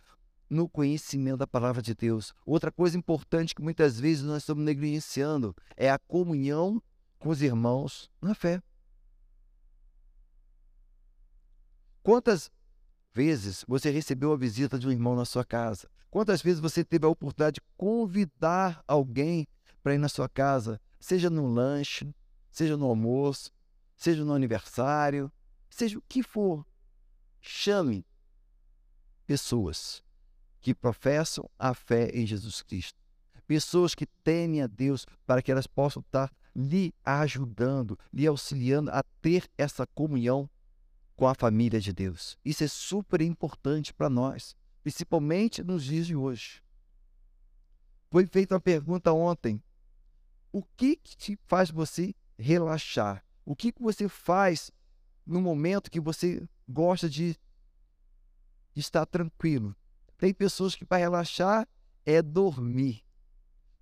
no 0.48 0.68
conhecimento 0.68 1.36
da 1.36 1.46
palavra 1.46 1.82
de 1.82 1.94
Deus. 1.94 2.32
Outra 2.44 2.72
coisa 2.72 2.96
importante 2.96 3.54
que 3.54 3.62
muitas 3.62 4.00
vezes 4.00 4.24
nós 4.24 4.42
estamos 4.42 4.64
negligenciando 4.64 5.54
é 5.76 5.90
a 5.90 5.98
comunhão 5.98 6.82
com 7.18 7.28
os 7.28 7.42
irmãos 7.42 8.10
na 8.20 8.34
fé. 8.34 8.60
Quantas 12.02 12.50
vezes 13.12 13.64
você 13.66 13.90
recebeu 13.90 14.32
a 14.32 14.36
visita 14.36 14.78
de 14.78 14.86
um 14.86 14.92
irmão 14.92 15.14
na 15.14 15.24
sua 15.24 15.44
casa? 15.44 15.88
Quantas 16.10 16.42
vezes 16.42 16.60
você 16.60 16.84
teve 16.84 17.06
a 17.06 17.08
oportunidade 17.08 17.54
de 17.54 17.60
convidar 17.76 18.82
alguém 18.86 19.46
para 19.82 19.94
ir 19.94 19.98
na 19.98 20.08
sua 20.08 20.28
casa, 20.28 20.80
seja 20.98 21.30
no 21.30 21.46
lanche, 21.46 22.12
seja 22.50 22.76
no 22.76 22.86
almoço, 22.86 23.50
seja 23.96 24.24
no 24.24 24.34
aniversário, 24.34 25.30
seja 25.68 25.98
o 25.98 26.02
que 26.08 26.22
for? 26.22 26.66
Chame 27.40 28.04
pessoas 29.26 30.02
que 30.60 30.74
professam 30.74 31.48
a 31.58 31.72
fé 31.72 32.10
em 32.12 32.26
Jesus 32.26 32.62
Cristo, 32.62 32.98
pessoas 33.46 33.94
que 33.94 34.06
temem 34.06 34.62
a 34.62 34.66
Deus 34.66 35.06
para 35.26 35.40
que 35.40 35.50
elas 35.50 35.66
possam 35.66 36.00
estar 36.00 36.30
lhe 36.54 36.92
ajudando, 37.04 37.98
lhe 38.12 38.26
auxiliando 38.26 38.90
a 38.90 39.02
ter 39.22 39.48
essa 39.56 39.86
comunhão 39.86 40.50
com 41.20 41.28
a 41.28 41.34
família 41.34 41.78
de 41.78 41.92
Deus. 41.92 42.38
Isso 42.42 42.64
é 42.64 42.66
super 42.66 43.20
importante 43.20 43.92
para 43.92 44.08
nós, 44.08 44.56
principalmente 44.82 45.62
nos 45.62 45.84
dias 45.84 46.06
de 46.06 46.16
hoje. 46.16 46.62
Foi 48.10 48.26
feita 48.26 48.54
uma 48.54 48.60
pergunta 48.60 49.12
ontem: 49.12 49.62
o 50.50 50.62
que, 50.62 50.96
que 50.96 51.14
te 51.14 51.38
faz 51.46 51.70
você 51.70 52.14
relaxar? 52.38 53.22
O 53.44 53.54
que, 53.54 53.70
que 53.70 53.82
você 53.82 54.08
faz 54.08 54.70
no 55.26 55.42
momento 55.42 55.90
que 55.90 56.00
você 56.00 56.48
gosta 56.66 57.06
de 57.06 57.36
estar 58.74 59.04
tranquilo. 59.04 59.76
Tem 60.16 60.32
pessoas 60.32 60.74
que 60.74 60.86
para 60.86 60.96
relaxar 60.96 61.68
é 62.06 62.22
dormir. 62.22 63.04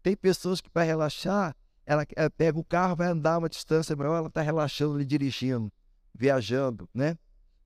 Tem 0.03 0.17
pessoas 0.17 0.61
que 0.61 0.69
para 0.69 0.83
relaxar, 0.83 1.57
ela, 1.87 2.05
pega 2.37 2.59
o 2.59 2.65
carro, 2.65 2.97
vai 2.97 3.07
andar 3.07 3.39
uma 3.39 3.49
distância 3.49 3.95
maior, 3.95 4.17
ela 4.17 4.27
está 4.27 4.43
relaxando 4.43 4.97
ali 4.97 5.05
dirigindo, 5.05 5.73
viajando, 6.13 6.89
né? 6.93 7.17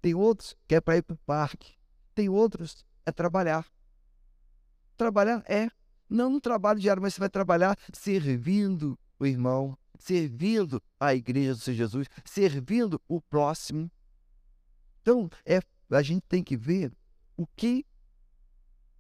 Tem 0.02 0.14
outros 0.14 0.56
que 0.66 0.74
é 0.74 0.80
para 0.80 0.96
ir 0.96 1.02
para 1.02 1.14
o 1.14 1.18
parque. 1.18 1.76
Tem 2.12 2.28
outros 2.28 2.84
é 3.06 3.12
trabalhar. 3.12 3.64
Trabalhar 4.96 5.44
é 5.48 5.70
não 6.10 6.28
no 6.28 6.40
trabalho 6.40 6.80
diário, 6.80 7.00
mas 7.00 7.14
você 7.14 7.20
vai 7.20 7.30
trabalhar 7.30 7.78
servindo 7.92 8.98
o 9.18 9.24
irmão, 9.24 9.78
servindo 9.98 10.82
a 10.98 11.14
igreja 11.14 11.54
do 11.54 11.60
Senhor 11.60 11.76
Jesus, 11.76 12.08
servindo 12.24 13.00
o 13.08 13.20
próximo. 13.20 13.90
Então, 15.00 15.30
é, 15.46 15.60
a 15.90 16.02
gente 16.02 16.24
tem 16.28 16.42
que 16.42 16.56
ver 16.56 16.92
o 17.36 17.46
que 17.46 17.86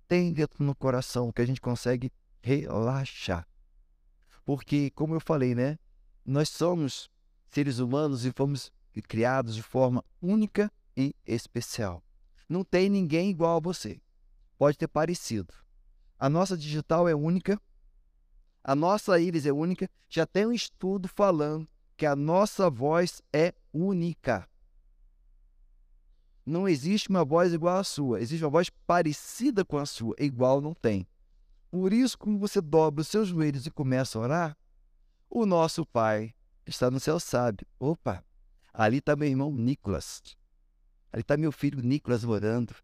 tem 0.06 0.32
dentro 0.32 0.64
no 0.64 0.74
coração 0.74 1.32
que 1.32 1.42
a 1.42 1.46
gente 1.46 1.60
consegue 1.60 2.12
relaxar. 2.40 3.46
Porque, 4.44 4.90
como 4.92 5.14
eu 5.14 5.20
falei, 5.20 5.54
né? 5.54 5.78
Nós 6.24 6.48
somos 6.48 7.10
seres 7.48 7.78
humanos 7.78 8.24
e 8.24 8.32
fomos 8.32 8.72
criados 9.08 9.54
de 9.54 9.62
forma 9.62 10.04
única 10.20 10.70
e 10.96 11.14
especial. 11.26 12.02
Não 12.48 12.64
tem 12.64 12.88
ninguém 12.88 13.30
igual 13.30 13.56
a 13.56 13.60
você. 13.60 14.00
Pode 14.58 14.76
ter 14.78 14.88
parecido. 14.88 15.52
A 16.18 16.28
nossa 16.28 16.56
digital 16.56 17.08
é 17.08 17.14
única, 17.14 17.60
a 18.62 18.74
nossa 18.74 19.18
íris 19.18 19.44
é 19.46 19.52
única. 19.52 19.90
Já 20.08 20.24
tem 20.24 20.46
um 20.46 20.52
estudo 20.52 21.08
falando 21.08 21.68
que 21.96 22.06
a 22.06 22.14
nossa 22.14 22.70
voz 22.70 23.20
é 23.32 23.54
única. 23.72 24.48
Não 26.44 26.68
existe 26.68 27.08
uma 27.08 27.24
voz 27.24 27.52
igual 27.52 27.78
à 27.78 27.84
sua, 27.84 28.20
existe 28.20 28.44
uma 28.44 28.50
voz 28.50 28.68
parecida 28.86 29.64
com 29.64 29.78
a 29.78 29.86
sua, 29.86 30.14
igual 30.18 30.60
não 30.60 30.74
tem. 30.74 31.06
Por 31.70 31.92
isso, 31.92 32.18
quando 32.18 32.38
você 32.38 32.60
dobra 32.60 33.00
os 33.00 33.08
seus 33.08 33.28
joelhos 33.28 33.66
e 33.66 33.70
começa 33.70 34.18
a 34.18 34.22
orar, 34.22 34.58
o 35.30 35.46
nosso 35.46 35.86
Pai 35.86 36.34
está 36.66 36.90
no 36.90 37.00
céu 37.00 37.18
sabe. 37.18 37.66
Opa, 37.78 38.24
Ali 38.72 38.98
está 38.98 39.14
meu 39.14 39.28
irmão 39.28 39.52
Nicolas. 39.52 40.22
Ali 41.12 41.20
está 41.20 41.36
meu 41.36 41.52
filho 41.52 41.82
Nicolas 41.82 42.24
orando. 42.24 42.74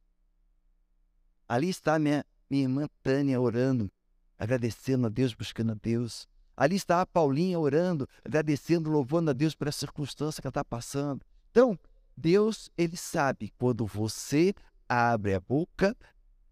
Ali 1.49 1.71
está 1.71 1.99
minha, 1.99 2.27
minha 2.51 2.65
irmã 2.65 2.87
Tânia 3.03 3.41
orando, 3.41 3.91
agradecendo 4.39 5.07
a 5.07 5.09
Deus, 5.11 5.33
buscando 5.33 5.73
a 5.73 5.75
Deus. 5.75 6.29
Ali 6.55 6.77
está 6.77 7.01
a 7.01 7.07
Paulinha 7.07 7.59
orando, 7.59 8.07
agradecendo, 8.23 8.91
louvando 8.91 9.31
a 9.31 9.33
Deus 9.33 9.55
por 9.55 9.67
essa 9.67 9.79
circunstância 9.79 10.43
que 10.43 10.47
ela 10.47 10.51
está 10.51 10.65
passando. 10.65 11.25
Então, 11.51 11.79
Deus, 12.15 12.69
ele 12.77 12.97
sabe 12.97 13.51
quando 13.57 13.87
você 13.87 14.53
abre 14.87 15.35
a 15.35 15.41
boca 15.41 15.97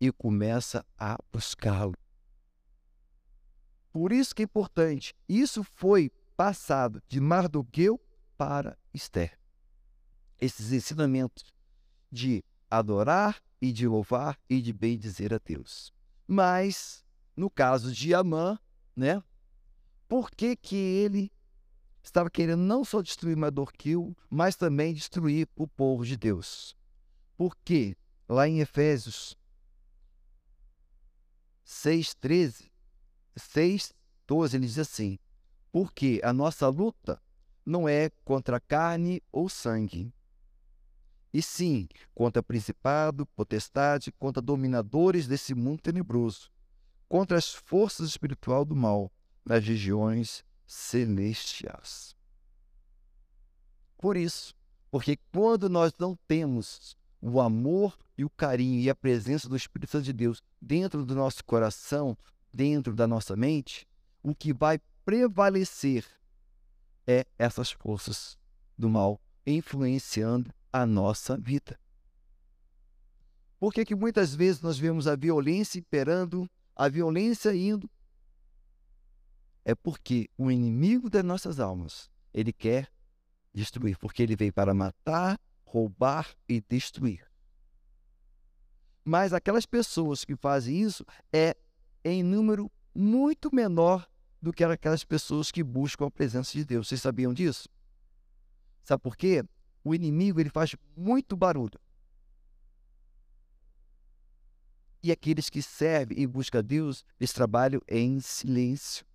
e 0.00 0.11
começa 0.12 0.85
a 0.99 1.18
buscá-lo. 1.30 1.95
Por 3.92 4.12
isso 4.12 4.35
que 4.35 4.42
é 4.42 4.45
importante. 4.45 5.14
Isso 5.28 5.62
foi 5.75 6.11
passado 6.37 7.02
de 7.09 7.21
Mardoqueu 7.21 8.00
para 8.37 8.78
Esther. 8.95 9.38
Esses 10.38 10.73
ensinamentos 10.73 11.55
de 12.16 12.42
adorar 12.70 13.40
e 13.61 13.70
de 13.70 13.87
louvar 13.87 14.38
e 14.49 14.61
de 14.62 14.73
bem 14.73 14.99
dizer 14.99 15.35
a 15.35 15.38
Deus. 15.38 15.92
Mas, 16.26 17.04
no 17.37 17.50
caso 17.50 17.92
de 17.92 18.14
Amã, 18.14 18.58
né? 18.96 19.23
Por 20.08 20.30
que, 20.30 20.56
que 20.56 20.76
ele 20.76 21.30
estava 22.02 22.30
querendo 22.30 22.62
não 22.62 22.85
só 22.85 23.02
destruir 23.02 23.37
Mardoqueu, 23.37 24.16
mas 24.30 24.56
também 24.56 24.94
destruir 24.94 25.49
o 25.54 25.66
povo 25.66 26.04
de 26.04 26.16
Deus? 26.16 26.76
Porque 27.37 27.96
lá 28.28 28.49
em 28.49 28.61
Efésios 28.61 29.37
6,13, 31.66 32.70
6, 33.37 33.92
12, 34.26 34.56
ele 34.56 34.66
diz 34.66 34.78
assim: 34.78 35.18
Porque 35.70 36.20
a 36.25 36.32
nossa 36.32 36.68
luta 36.68 37.20
não 37.64 37.88
é 37.88 38.11
contra 38.25 38.61
carne 38.61 39.20
ou 39.32 39.49
sangue, 39.49 40.14
e 41.36 41.42
sim 41.42 41.86
contra 42.14 42.42
principado, 42.42 43.26
potestade, 43.26 44.10
contra 44.10 44.40
dominadores 44.40 45.28
desse 45.28 45.54
mundo 45.54 45.82
tenebroso, 45.82 46.50
contra 47.06 47.36
as 47.36 47.52
forças 47.52 48.08
espiritual 48.08 48.64
do 48.64 48.74
mal 48.74 49.12
nas 49.44 49.62
regiões 49.62 50.42
celestiais. 50.66 52.16
Por 53.98 54.16
isso, 54.16 54.54
porque 54.90 55.18
quando 55.30 55.68
nós 55.68 55.92
não 55.98 56.16
temos 56.26 56.96
o 57.20 57.38
amor 57.38 57.98
e 58.16 58.24
o 58.24 58.30
carinho 58.30 58.80
e 58.80 58.88
a 58.88 58.94
presença 58.94 59.46
do 59.46 59.56
Espírito 59.56 59.90
Santo 59.90 60.04
de 60.04 60.14
Deus 60.14 60.42
dentro 60.58 61.04
do 61.04 61.14
nosso 61.14 61.44
coração, 61.44 62.16
dentro 62.50 62.94
da 62.94 63.06
nossa 63.06 63.36
mente, 63.36 63.86
o 64.22 64.34
que 64.34 64.54
vai 64.54 64.80
prevalecer 65.04 66.06
é 67.06 67.26
essas 67.38 67.70
forças 67.70 68.38
do 68.78 68.88
mal 68.88 69.20
influenciando 69.46 70.50
a 70.73 70.85
nossa 70.87 71.37
vida. 71.37 71.78
Por 73.58 73.73
que, 73.73 73.85
que 73.85 73.94
muitas 73.94 74.35
vezes 74.35 74.61
nós 74.61 74.78
vemos 74.78 75.06
a 75.06 75.16
violência 75.16 75.78
imperando, 75.78 76.49
a 76.75 76.88
violência 76.88 77.54
indo? 77.54 77.90
É 79.64 79.75
porque 79.75 80.28
o 80.37 80.50
inimigo 80.50 81.08
das 81.08 81.25
nossas 81.25 81.58
almas, 81.58 82.11
ele 82.32 82.52
quer 82.52 82.92
destruir, 83.52 83.96
porque 83.99 84.23
ele 84.23 84.37
veio 84.37 84.52
para 84.52 84.75
matar, 84.75 85.40
roubar 85.64 86.28
e 86.49 86.61
destruir. 86.61 87.26
Mas 89.02 89.32
aquelas 89.32 89.64
pessoas 89.64 90.25
que 90.25 90.37
fazem 90.37 90.82
isso 90.82 91.04
é 91.32 91.56
em 92.04 92.23
número 92.23 92.70
muito 92.94 93.54
menor 93.54 94.08
do 94.40 94.52
que 94.52 94.62
aquelas 94.62 95.04
pessoas 95.04 95.50
que 95.50 95.62
buscam 95.62 96.06
a 96.06 96.11
presença 96.11 96.52
de 96.52 96.64
Deus. 96.64 96.88
Vocês 96.88 97.00
sabiam 97.00 97.32
disso? 97.32 97.68
Sabe 98.82 99.02
por 99.02 99.16
quê? 99.16 99.42
O 99.86 99.94
inimigo 99.94 100.40
ele 100.40 100.50
faz 100.50 100.74
muito 100.96 101.36
barulho. 101.36 101.78
E 105.00 105.12
aqueles 105.12 105.49
que 105.49 105.62
servem 105.62 106.18
e 106.18 106.26
buscam 106.26 106.58
a 106.58 106.62
Deus, 106.62 107.04
eles 107.20 107.32
trabalham 107.32 107.80
em 107.86 108.18
silêncio. 108.18 109.06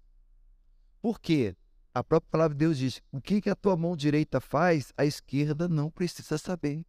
Por 1.02 1.20
quê? 1.20 1.58
A 1.94 2.02
própria 2.02 2.32
palavra 2.32 2.56
de 2.56 2.60
Deus 2.60 2.78
diz: 2.78 3.02
o 3.12 3.20
que, 3.20 3.42
que 3.42 3.50
a 3.50 3.56
tua 3.56 3.76
mão 3.76 3.98
direita 3.98 4.40
faz, 4.40 4.94
a 4.96 5.04
esquerda 5.04 5.68
não 5.68 5.92
precisa 5.92 6.38
saber. 6.38 6.86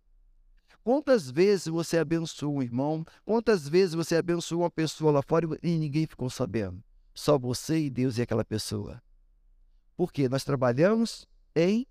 Quantas 0.84 1.28
vezes 1.28 1.66
você 1.66 1.98
abençoou 1.98 2.58
um 2.58 2.62
irmão? 2.62 3.04
Quantas 3.24 3.68
vezes 3.68 3.94
você 3.94 4.14
abençoou 4.14 4.62
uma 4.62 4.70
pessoa 4.70 5.10
lá 5.10 5.22
fora 5.22 5.48
e 5.60 5.76
ninguém 5.76 6.06
ficou 6.06 6.30
sabendo? 6.30 6.82
Só 7.12 7.36
você 7.36 7.78
e 7.80 7.90
Deus 7.90 8.16
e 8.18 8.22
aquela 8.22 8.44
pessoa. 8.44 9.02
Porque 9.96 10.28
nós 10.28 10.44
trabalhamos 10.44 11.26
em 11.54 11.86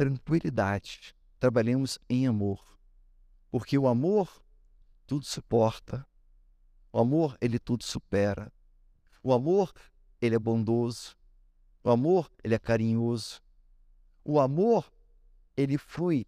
tranquilidade. 0.00 1.14
Trabalhemos 1.38 1.98
em 2.08 2.26
amor. 2.26 2.64
Porque 3.50 3.76
o 3.76 3.86
amor 3.86 4.42
tudo 5.06 5.26
suporta. 5.26 6.06
O 6.90 6.98
amor, 6.98 7.36
ele 7.38 7.58
tudo 7.58 7.84
supera. 7.84 8.50
O 9.22 9.30
amor, 9.30 9.74
ele 10.18 10.34
é 10.34 10.38
bondoso. 10.38 11.14
O 11.84 11.90
amor, 11.90 12.30
ele 12.42 12.54
é 12.54 12.58
carinhoso. 12.58 13.42
O 14.24 14.40
amor, 14.40 14.90
ele 15.54 15.76
flui 15.76 16.26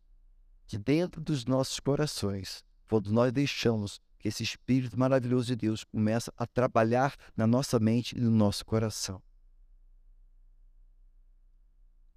de 0.67 0.77
dentro 0.77 1.19
dos 1.19 1.47
nossos 1.47 1.81
corações, 1.81 2.63
quando 2.87 3.11
nós 3.11 3.33
deixamos 3.33 3.99
que 4.19 4.29
esse 4.29 4.43
Espírito 4.43 4.99
maravilhoso 4.99 5.47
de 5.47 5.57
Deus 5.57 5.83
começa 5.83 6.31
a 6.37 6.47
trabalhar 6.47 7.17
na 7.35 7.47
nossa 7.47 7.81
mente 7.81 8.19
e 8.19 8.21
no 8.21 8.31
nosso 8.31 8.67
coração 8.67 9.23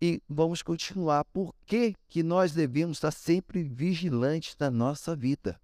e 0.02 0.22
vamos 0.28 0.62
continuar. 0.62 1.26
Por 1.26 1.54
que, 1.66 1.96
que 2.08 2.24
nós 2.24 2.54
devemos 2.54 2.98
estar 2.98 3.12
sempre 3.12 3.64
vigilantes 3.64 4.56
na 4.60 4.70
nossa 4.70 5.16
vida? 5.16 5.60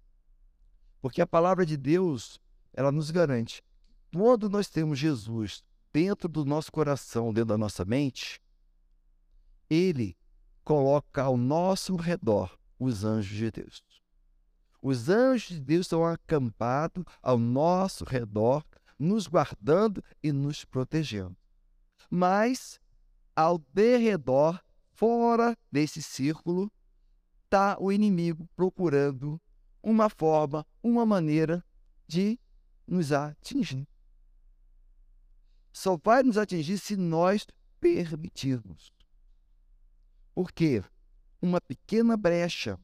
Porque 1.00 1.20
a 1.20 1.26
palavra 1.26 1.66
de 1.66 1.76
Deus, 1.76 2.40
ela 2.72 2.92
nos 2.92 3.10
garante, 3.10 3.62
quando 4.14 4.48
nós 4.48 4.68
temos 4.68 4.98
Jesus 4.98 5.64
dentro 5.92 6.28
do 6.28 6.44
nosso 6.44 6.70
coração, 6.70 7.32
dentro 7.32 7.48
da 7.48 7.58
nossa 7.58 7.84
mente, 7.84 8.40
ele 9.68 10.16
coloca 10.64 11.22
ao 11.22 11.36
nosso 11.36 11.96
redor 11.96 12.56
os 12.78 13.04
anjos 13.04 13.36
de 13.36 13.50
Deus. 13.50 13.82
Os 14.80 15.08
anjos 15.08 15.56
de 15.56 15.60
Deus 15.60 15.86
estão 15.86 16.04
acampados 16.04 17.04
ao 17.22 17.38
nosso 17.38 18.04
redor, 18.04 18.64
nos 18.98 19.26
guardando 19.26 20.02
e 20.22 20.32
nos 20.32 20.64
protegendo. 20.64 21.36
Mas 22.10 22.80
ao 23.34 23.58
derredor, 23.72 24.60
fora 24.92 25.56
desse 25.70 26.02
círculo, 26.02 26.70
está 27.44 27.76
o 27.78 27.90
inimigo 27.90 28.48
procurando 28.54 29.40
uma 29.82 30.08
forma, 30.08 30.66
uma 30.82 31.04
maneira 31.04 31.64
de 32.06 32.38
nos 32.86 33.12
atingir. 33.12 33.86
Só 35.72 35.96
vai 35.96 36.22
nos 36.22 36.36
atingir 36.36 36.78
se 36.78 36.96
nós 36.96 37.46
permitirmos. 37.80 38.92
Porque 40.34 40.82
uma 41.40 41.60
pequena 41.60 42.16
brecha 42.16 42.78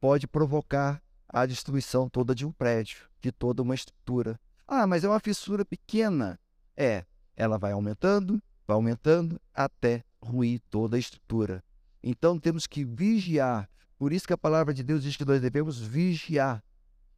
pode 0.00 0.26
provocar 0.26 1.02
a 1.28 1.46
destruição 1.46 2.08
toda 2.08 2.34
de 2.34 2.44
um 2.44 2.52
prédio, 2.52 3.08
de 3.20 3.30
toda 3.30 3.62
uma 3.62 3.74
estrutura. 3.74 4.40
Ah, 4.66 4.86
mas 4.86 5.04
é 5.04 5.08
uma 5.08 5.20
fissura 5.20 5.64
pequena. 5.64 6.38
É, 6.76 7.04
ela 7.36 7.58
vai 7.58 7.72
aumentando, 7.72 8.42
vai 8.70 8.76
aumentando 8.76 9.40
até 9.52 10.04
ruir 10.22 10.60
toda 10.70 10.96
a 10.96 11.00
estrutura. 11.00 11.62
Então 12.02 12.38
temos 12.38 12.66
que 12.66 12.84
vigiar. 12.84 13.68
Por 13.98 14.12
isso 14.12 14.26
que 14.26 14.32
a 14.32 14.38
palavra 14.38 14.72
de 14.72 14.82
Deus 14.82 15.02
diz 15.02 15.16
que 15.16 15.24
nós 15.24 15.40
devemos 15.40 15.80
vigiar, 15.80 16.62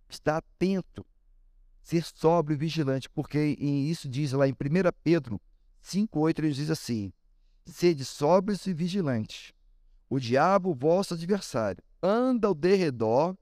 estar 0.09 0.39
atento, 0.39 1.05
ser 1.83 2.05
sóbrio 2.05 2.55
e 2.55 2.59
vigilante, 2.59 3.09
porque 3.11 3.39
isso 3.39 4.09
diz 4.09 4.33
lá 4.33 4.49
em 4.49 4.53
1 4.53 4.57
Pedro 5.05 5.41
5,8 5.85 6.39
ele 6.39 6.53
diz 6.53 6.71
assim: 6.71 7.13
Sede 7.67 8.05
sóbrios 8.05 8.67
e 8.67 8.73
vigilantes. 8.73 9.53
O 10.09 10.19
diabo, 10.19 10.75
vosso 10.75 11.15
adversário, 11.15 11.83
anda 12.03 12.49
ao 12.49 12.55
derredor 12.55 13.37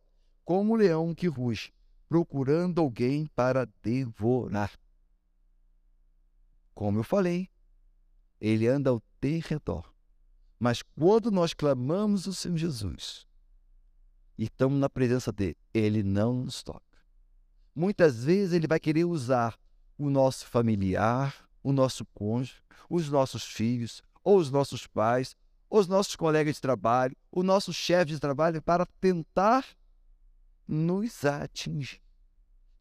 como 0.44 0.73
um 0.73 0.77
leão 0.77 1.14
que 1.14 1.29
ruge, 1.29 1.73
procurando 2.09 2.81
alguém 2.81 3.27
para 3.37 3.68
devorar. 3.83 4.73
Como 6.75 6.99
eu 6.99 7.05
falei, 7.05 7.49
ele 8.40 8.66
anda 8.66 8.90
ao 8.90 9.03
derredor. 9.20 9.92
Mas 10.59 10.83
quando 10.83 11.31
nós 11.31 11.55
clamamos 11.55 12.26
o 12.26 12.35
Senhor 12.35 12.57
Jesus 12.57 13.26
e 14.37 14.44
estamos 14.44 14.79
na 14.79 14.88
presença 14.88 15.31
dele, 15.31 15.57
ele 15.72 16.03
não 16.03 16.44
nos 16.44 16.62
toca. 16.62 16.83
Muitas 17.74 18.24
vezes 18.24 18.53
ele 18.53 18.66
vai 18.66 18.81
querer 18.81 19.05
usar 19.05 19.59
o 19.96 20.11
nosso 20.11 20.46
familiar, 20.46 21.48
o 21.62 21.72
nosso 21.72 22.05
cônjuge, 22.07 22.62
os 22.88 23.09
nossos 23.09 23.44
filhos, 23.44 24.03
ou 24.24 24.38
os 24.38 24.50
nossos 24.50 24.87
pais, 24.87 25.37
os 25.68 25.87
nossos 25.87 26.16
colegas 26.16 26.57
de 26.57 26.61
trabalho, 26.61 27.16
o 27.31 27.42
nosso 27.42 27.72
chefe 27.72 28.12
de 28.12 28.20
trabalho 28.20 28.61
para 28.61 28.85
tentar 29.00 29.64
nos 30.66 31.24
atingir. 31.24 32.00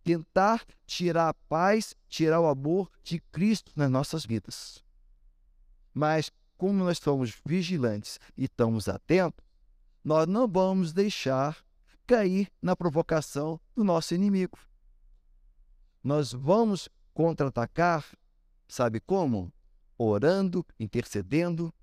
Tentar 0.04 0.66
tirar 0.86 1.30
a 1.30 1.34
paz, 1.34 1.94
tirar 2.08 2.40
o 2.40 2.48
amor 2.48 2.90
de 3.04 3.20
Cristo 3.32 3.72
nas 3.76 3.92
nossas 3.92 4.26
vidas. 4.26 4.84
Mas 5.94 6.32
como 6.58 6.84
nós 6.84 6.98
somos 6.98 7.40
vigilantes 7.46 8.20
e 8.38 8.44
estamos 8.44 8.88
atentos, 8.90 9.46
nós 10.04 10.28
não 10.28 10.48
vamos 10.48 10.94
deixar 10.94 11.64
cair 12.06 12.52
na 12.62 12.76
provocação 12.76 13.60
do 13.76 13.84
nosso 13.84 14.14
inimigo. 14.16 14.58
Nós 16.04 16.34
vamos 16.34 16.90
contra-atacar, 17.14 18.06
sabe 18.68 19.00
como? 19.00 19.54
Orando, 19.98 20.66
intercedendo, 20.80 21.74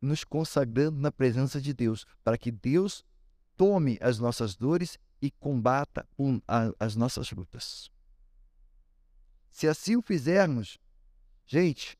nos 0.00 0.24
consagrando 0.24 1.00
na 1.00 1.10
presença 1.10 1.60
de 1.60 1.72
Deus, 1.72 2.04
para 2.22 2.36
que 2.36 2.50
Deus 2.50 3.04
tome 3.56 3.98
as 4.00 4.18
nossas 4.18 4.54
dores 4.54 4.98
e 5.20 5.30
combata 5.30 6.06
um, 6.18 6.40
a, 6.46 6.72
as 6.78 6.96
nossas 6.96 7.30
lutas. 7.30 7.90
Se 9.50 9.68
assim 9.68 9.96
o 9.96 10.02
fizermos, 10.02 10.78
gente, 11.46 11.98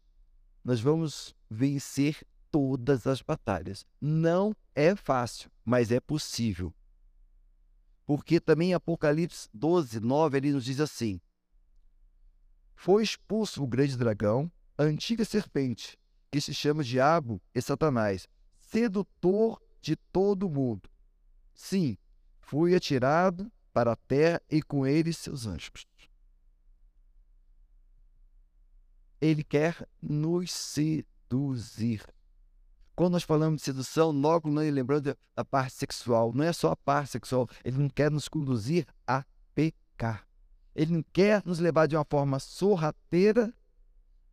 nós 0.64 0.80
vamos 0.80 1.34
vencer 1.50 2.24
todas 2.50 3.06
as 3.06 3.22
batalhas. 3.22 3.84
Não 4.00 4.54
é 4.74 4.94
fácil, 4.94 5.50
mas 5.64 5.90
é 5.90 6.00
possível. 6.00 6.72
Porque 8.06 8.40
também 8.40 8.74
Apocalipse 8.74 9.48
12, 9.52 10.00
9, 10.00 10.36
ele 10.36 10.52
nos 10.52 10.64
diz 10.64 10.80
assim: 10.80 11.20
Foi 12.74 13.02
expulso 13.02 13.62
o 13.62 13.66
grande 13.66 13.96
dragão, 13.96 14.50
a 14.76 14.82
antiga 14.82 15.24
serpente, 15.24 15.98
que 16.30 16.40
se 16.40 16.52
chama 16.52 16.84
Diabo 16.84 17.40
e 17.54 17.62
Satanás, 17.62 18.28
sedutor 18.60 19.60
de 19.80 19.96
todo 19.96 20.50
mundo. 20.50 20.88
Sim, 21.54 21.96
foi 22.40 22.74
atirado 22.74 23.50
para 23.72 23.92
a 23.92 23.96
terra 23.96 24.42
e 24.50 24.62
com 24.62 24.86
ele 24.86 25.12
seus 25.12 25.46
anjos. 25.46 25.86
Ele 29.22 29.44
quer 29.44 29.88
nos 30.02 30.50
seduzir. 30.50 32.02
Quando 32.96 33.12
nós 33.12 33.22
falamos 33.22 33.60
de 33.60 33.64
sedução, 33.64 34.10
logo 34.10 34.50
nós 34.50 34.74
lembrando 34.74 35.16
da 35.36 35.44
parte 35.44 35.74
sexual. 35.74 36.32
Não 36.34 36.42
é 36.42 36.52
só 36.52 36.72
a 36.72 36.76
parte 36.76 37.12
sexual. 37.12 37.48
Ele 37.64 37.78
não 37.78 37.88
quer 37.88 38.10
nos 38.10 38.26
conduzir 38.26 38.84
a 39.06 39.24
pecar. 39.54 40.26
Ele 40.74 40.94
não 40.94 41.04
quer 41.12 41.40
nos 41.46 41.60
levar 41.60 41.86
de 41.86 41.94
uma 41.94 42.04
forma 42.04 42.40
sorrateira 42.40 43.54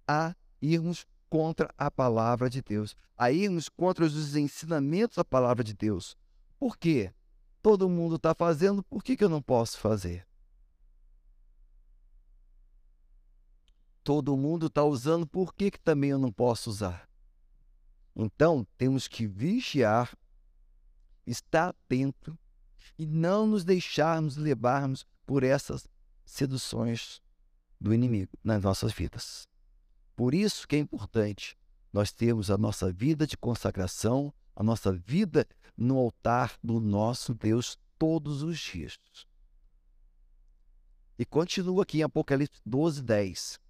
a 0.08 0.36
irmos 0.60 1.06
contra 1.30 1.72
a 1.78 1.92
palavra 1.92 2.50
de 2.50 2.60
Deus, 2.64 2.96
a 3.16 3.32
irmos 3.32 3.70
contra 3.70 4.04
os 4.04 4.36
ensinamentos 4.36 5.18
da 5.18 5.24
palavra 5.24 5.64
de 5.64 5.76
Deus. 5.76 6.18
Por 6.58 6.76
quê? 6.76 7.14
Todo 7.62 7.88
mundo 7.88 8.16
está 8.16 8.34
fazendo, 8.34 8.82
por 8.82 9.04
que, 9.04 9.16
que 9.16 9.24
eu 9.24 9.30
não 9.30 9.42
posso 9.42 9.78
fazer? 9.78 10.26
Todo 14.10 14.36
mundo 14.36 14.66
está 14.66 14.84
usando, 14.84 15.28
por 15.28 15.54
que, 15.54 15.70
que 15.70 15.80
também 15.80 16.10
eu 16.10 16.18
não 16.18 16.32
posso 16.32 16.72
usar? 16.72 17.08
Então, 18.16 18.66
temos 18.76 19.08
que 19.08 19.28
vigiar, 19.28 20.18
estar 21.28 21.70
atento 21.70 22.36
e 22.98 23.06
não 23.06 23.46
nos 23.46 23.64
deixarmos 23.64 24.36
levarmos 24.36 25.06
por 25.28 25.44
essas 25.44 25.88
seduções 26.26 27.22
do 27.80 27.94
inimigo 27.94 28.32
nas 28.44 28.64
nossas 28.64 28.92
vidas. 28.92 29.48
Por 30.16 30.34
isso 30.34 30.68
que 30.68 30.76
é 30.76 30.80
importante 30.80 31.56
nós 31.94 32.12
termos 32.12 32.50
a 32.50 32.58
nossa 32.58 32.92
vida 32.92 33.28
de 33.28 33.38
consagração, 33.38 34.34
a 34.56 34.64
nossa 34.64 34.92
vida 34.92 35.48
no 35.78 36.00
altar 36.00 36.58
do 36.64 36.80
nosso 36.80 37.36
Deus 37.36 37.78
todos 38.00 38.42
os 38.42 38.58
dias. 38.58 38.98
E 41.16 41.24
continua 41.24 41.84
aqui 41.84 42.00
em 42.00 42.02
Apocalipse 42.02 42.60
12, 42.66 43.04
10. 43.04 43.69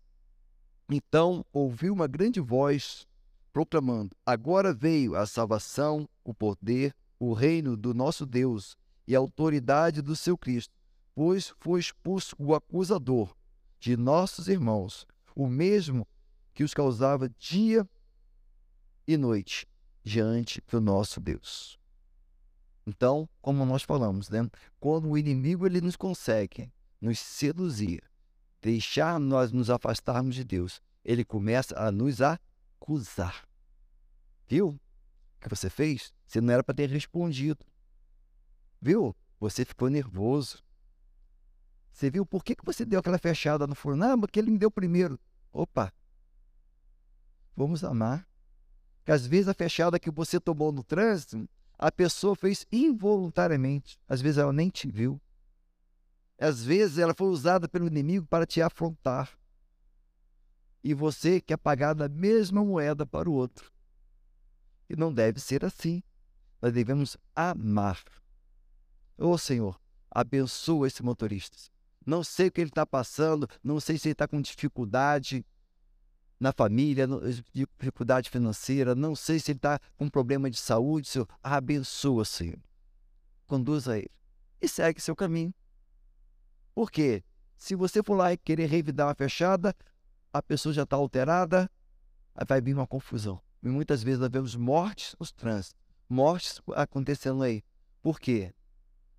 Então 0.89 1.45
ouvi 1.53 1.89
uma 1.89 2.07
grande 2.07 2.39
voz 2.39 3.07
proclamando: 3.53 4.15
Agora 4.25 4.73
veio 4.73 5.15
a 5.15 5.25
salvação, 5.25 6.09
o 6.23 6.33
poder, 6.33 6.95
o 7.19 7.33
reino 7.33 7.77
do 7.77 7.93
nosso 7.93 8.25
Deus 8.25 8.75
e 9.07 9.15
a 9.15 9.19
autoridade 9.19 10.01
do 10.01 10.15
seu 10.15 10.37
Cristo, 10.37 10.73
pois 11.13 11.53
foi 11.59 11.79
expulso 11.79 12.35
o 12.39 12.55
acusador 12.55 13.35
de 13.79 13.95
nossos 13.95 14.47
irmãos, 14.47 15.05
o 15.35 15.47
mesmo 15.47 16.07
que 16.53 16.63
os 16.63 16.73
causava 16.73 17.29
dia 17.37 17.87
e 19.07 19.15
noite 19.15 19.67
diante 20.03 20.61
do 20.67 20.81
nosso 20.81 21.19
Deus. 21.19 21.79
Então, 22.85 23.29
como 23.41 23.65
nós 23.65 23.83
falamos, 23.83 24.29
né? 24.29 24.49
quando 24.79 25.09
o 25.09 25.17
inimigo 25.17 25.65
ele 25.65 25.79
nos 25.79 25.95
consegue 25.95 26.71
nos 26.99 27.19
seduzir, 27.19 28.03
deixar 28.61 29.19
nós 29.19 29.51
nos 29.51 29.69
afastarmos 29.69 30.35
de 30.35 30.43
Deus, 30.43 30.81
ele 31.03 31.23
começa 31.23 31.77
a 31.79 31.91
nos 31.91 32.21
acusar. 32.21 33.47
Viu? 34.47 34.69
O 34.69 34.79
que 35.41 35.49
você 35.49 35.69
fez? 35.69 36.13
Você 36.25 36.41
não 36.41 36.53
era 36.53 36.63
para 36.63 36.75
ter 36.75 36.89
respondido. 36.89 37.65
Viu? 38.81 39.15
Você 39.39 39.63
ficou 39.63 39.89
nervoso. 39.89 40.63
Você 41.91 42.09
viu 42.09 42.25
por 42.25 42.43
que, 42.43 42.55
que 42.55 42.65
você 42.65 42.85
deu 42.85 42.99
aquela 42.99 43.17
fechada 43.17 43.67
no 43.67 43.75
forno? 43.75 44.03
Ah, 44.03 44.17
porque 44.17 44.39
ele 44.39 44.51
me 44.51 44.57
deu 44.57 44.71
primeiro. 44.71 45.19
Opa, 45.51 45.91
vamos 47.55 47.83
amar. 47.83 48.27
Que 49.03 49.11
às 49.11 49.25
vezes 49.25 49.47
a 49.47 49.53
fechada 49.53 49.99
que 49.99 50.11
você 50.11 50.39
tomou 50.39 50.71
no 50.71 50.83
trânsito, 50.83 51.49
a 51.77 51.91
pessoa 51.91 52.35
fez 52.35 52.65
involuntariamente. 52.71 53.97
Às 54.07 54.21
vezes 54.21 54.37
ela 54.37 54.53
nem 54.53 54.69
te 54.69 54.89
viu. 54.89 55.19
Às 56.39 56.63
vezes 56.63 56.97
ela 56.97 57.13
foi 57.13 57.27
usada 57.27 57.67
pelo 57.67 57.87
inimigo 57.87 58.25
para 58.25 58.45
te 58.45 58.61
afrontar. 58.61 59.37
E 60.81 60.93
você 60.93 61.41
quer 61.41 61.57
pagar 61.57 61.93
da 61.93 62.07
mesma 62.07 62.63
moeda 62.63 63.05
para 63.05 63.29
o 63.29 63.33
outro. 63.33 63.71
E 64.89 64.95
não 64.95 65.13
deve 65.13 65.39
ser 65.39 65.65
assim. 65.65 66.01
Nós 66.61 66.71
devemos 66.71 67.17
amar. 67.35 68.01
Ô 69.17 69.31
oh, 69.31 69.37
Senhor, 69.37 69.79
abençoa 70.09 70.87
esse 70.87 71.03
motorista. 71.03 71.57
Não 72.05 72.23
sei 72.23 72.47
o 72.47 72.51
que 72.51 72.61
ele 72.61 72.69
está 72.69 72.85
passando, 72.85 73.47
não 73.61 73.79
sei 73.79 73.97
se 73.97 74.07
ele 74.07 74.13
está 74.13 74.27
com 74.27 74.41
dificuldade, 74.41 75.45
na 76.39 76.53
família, 76.53 77.05
dificuldade 77.53 78.29
financeira, 78.29 78.95
não 78.95 79.13
sei 79.13 79.39
se 79.39 79.51
ele 79.51 79.57
está 79.57 79.77
com 79.97 80.09
problema 80.09 80.49
de 80.49 80.57
saúde, 80.57 81.09
Senhor, 81.09 81.27
abençoa, 81.43 82.23
Senhor. 82.23 82.59
Conduza 83.45 83.97
ele 83.97 84.09
e 84.61 84.67
segue 84.67 85.01
seu 85.01 85.15
caminho. 85.15 85.53
Por 86.73 86.91
quê? 86.91 87.23
Se 87.57 87.75
você 87.75 88.01
for 88.01 88.15
lá 88.15 88.31
e 88.31 88.37
querer 88.37 88.67
revidar 88.67 89.07
uma 89.07 89.15
fechada, 89.15 89.75
a 90.31 90.41
pessoa 90.41 90.73
já 90.73 90.83
está 90.83 90.95
alterada, 90.95 91.69
vai 92.47 92.61
vir 92.61 92.73
uma 92.73 92.87
confusão. 92.87 93.41
E 93.61 93.67
muitas 93.67 94.01
vezes 94.01 94.19
nós 94.19 94.29
vemos 94.29 94.55
mortes 94.55 95.15
nos 95.19 95.31
trânsitos, 95.31 95.79
mortes 96.07 96.61
acontecendo 96.75 97.43
aí. 97.43 97.63
Por 98.01 98.19
quê? 98.19 98.53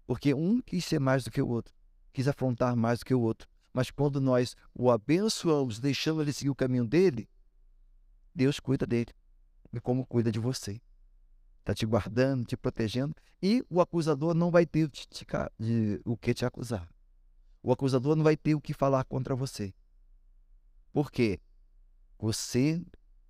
Porque 0.07 0.33
um 0.33 0.61
quis 0.61 0.85
ser 0.85 0.99
mais 0.99 1.23
do 1.23 1.31
que 1.31 1.43
o 1.43 1.49
outro, 1.49 1.75
quis 2.13 2.27
afrontar 2.27 2.75
mais 2.75 3.01
do 3.01 3.05
que 3.05 3.15
o 3.15 3.21
outro. 3.21 3.49
Mas 3.73 3.91
quando 3.91 4.21
nós 4.21 4.57
o 4.75 4.91
abençoamos, 4.91 5.79
deixando 5.79 6.23
ele 6.23 6.33
seguir 6.33 6.51
o 6.51 6.55
caminho 6.55 6.85
dele, 6.85 7.29
Deus 8.35 8.59
cuida 8.59 8.87
dele, 8.87 9.13
e 9.73 9.81
como 9.81 10.07
cuida 10.07 10.33
de 10.33 10.39
você. 10.39 10.81
Está 11.61 11.75
te 11.75 11.87
guardando, 11.87 12.45
te 12.45 12.57
protegendo, 12.57 13.15
e 13.43 13.65
o 13.69 13.81
acusador 13.81 14.35
não 14.35 14.51
vai 14.51 14.67
ter 14.67 14.89
de, 14.89 15.07
de, 15.59 16.01
o 16.05 16.17
que 16.17 16.35
te 16.35 16.45
acusar. 16.45 16.89
O 17.63 17.73
acusador 17.73 18.17
não 18.17 18.25
vai 18.25 18.37
ter 18.37 18.55
o 18.55 18.61
que 18.61 18.73
falar 18.73 19.05
contra 19.05 19.35
você. 19.35 19.75
Por 20.93 21.11
quê? 21.11 21.41
Você 22.19 22.85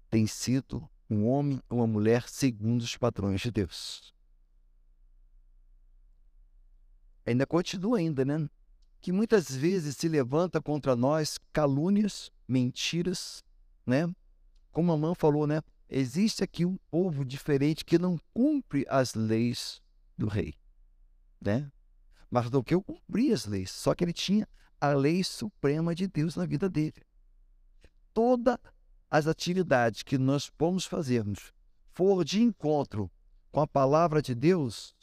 tem 0.08 0.26
sido 0.26 0.88
um 1.08 1.26
homem 1.26 1.60
ou 1.68 1.78
uma 1.78 1.86
mulher 1.86 2.28
segundo 2.28 2.82
os 2.82 2.96
padrões 2.96 3.40
de 3.40 3.50
Deus. 3.50 4.14
Ainda 7.26 7.46
continua 7.46 7.98
ainda, 7.98 8.24
né? 8.24 8.48
que 9.00 9.12
muitas 9.12 9.54
vezes 9.54 9.96
se 9.96 10.08
levanta 10.08 10.60
contra 10.60 10.94
nós 10.94 11.38
calúnias, 11.52 12.30
mentiras, 12.46 13.42
né? 13.86 14.12
Como 14.70 14.92
a 14.92 14.96
mãe 14.96 15.14
falou, 15.14 15.46
né? 15.46 15.62
Existe 15.88 16.44
aqui 16.44 16.64
um 16.64 16.76
povo 16.90 17.24
diferente 17.24 17.84
que 17.84 17.98
não 17.98 18.20
cumpre 18.32 18.84
as 18.88 19.14
leis 19.14 19.82
do 20.16 20.28
rei, 20.28 20.54
né? 21.40 21.70
Mas 22.30 22.48
do 22.48 22.62
que 22.62 22.74
eu 22.74 22.82
cumpri 22.82 23.32
as 23.32 23.44
leis, 23.46 23.70
só 23.70 23.94
que 23.94 24.04
ele 24.04 24.12
tinha 24.12 24.48
a 24.80 24.90
lei 24.90 25.22
suprema 25.24 25.94
de 25.94 26.06
Deus 26.06 26.36
na 26.36 26.46
vida 26.46 26.68
dele. 26.68 27.02
Todas 28.14 28.58
as 29.10 29.26
atividades 29.26 30.02
que 30.02 30.16
nós 30.16 30.50
vamos 30.58 30.84
fazermos 30.84 31.52
for 31.92 32.24
de 32.24 32.40
encontro 32.40 33.10
com 33.50 33.60
a 33.60 33.66
palavra 33.66 34.22
de 34.22 34.34
Deus, 34.34 34.94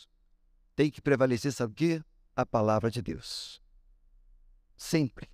tem 0.75 0.89
que 0.89 1.01
prevalecer, 1.01 1.51
sabe 1.51 1.73
o 1.73 1.75
quê? 1.75 2.03
A 2.35 2.45
palavra 2.45 2.89
de 2.89 3.01
Deus. 3.01 3.61
Sempre. 4.77 5.29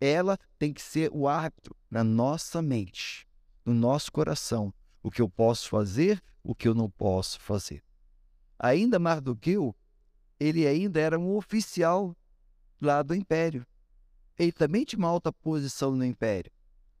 Ela 0.00 0.38
tem 0.58 0.72
que 0.72 0.80
ser 0.80 1.10
o 1.12 1.28
árbitro 1.28 1.76
na 1.90 2.02
nossa 2.02 2.62
mente, 2.62 3.26
no 3.64 3.74
nosso 3.74 4.10
coração. 4.10 4.72
O 5.02 5.10
que 5.10 5.20
eu 5.20 5.28
posso 5.28 5.68
fazer, 5.68 6.22
o 6.42 6.54
que 6.54 6.68
eu 6.68 6.74
não 6.74 6.90
posso 6.90 7.40
fazer. 7.40 7.82
Ainda 8.58 8.98
mais 8.98 9.20
do 9.20 9.36
que 9.36 9.52
eu, 9.52 9.76
ele 10.38 10.66
ainda 10.66 11.00
era 11.00 11.18
um 11.18 11.36
oficial 11.36 12.16
lá 12.80 13.02
do 13.02 13.14
império. 13.14 13.66
Ele 14.38 14.52
também 14.52 14.84
tinha 14.84 14.98
uma 14.98 15.08
alta 15.08 15.32
posição 15.32 15.92
no 15.96 16.04
império. 16.04 16.52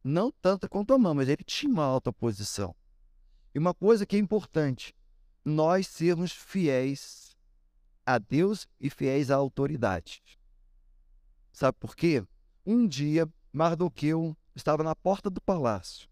Não 0.02 0.30
tanto 0.30 0.68
quanto 0.68 0.94
a 0.94 0.98
mãe, 0.98 1.14
mas 1.14 1.28
ele 1.28 1.44
tinha 1.44 1.70
uma 1.70 1.84
alta 1.84 2.12
posição. 2.12 2.74
E 3.54 3.58
uma 3.58 3.74
coisa 3.74 4.06
que 4.06 4.16
é 4.16 4.18
importante, 4.18 4.94
nós 5.44 5.86
sermos 5.86 6.32
fiéis 6.32 7.36
a 8.04 8.18
Deus 8.18 8.68
e 8.80 8.88
fiéis 8.88 9.30
à 9.30 9.36
autoridade. 9.36 10.22
Sabe 11.52 11.76
por 11.78 11.96
quê? 11.96 12.24
Um 12.64 12.86
dia, 12.86 13.28
Mardoqueu 13.52 14.36
estava 14.54 14.82
na 14.82 14.94
porta 14.94 15.28
do 15.28 15.40
palácio. 15.40 16.08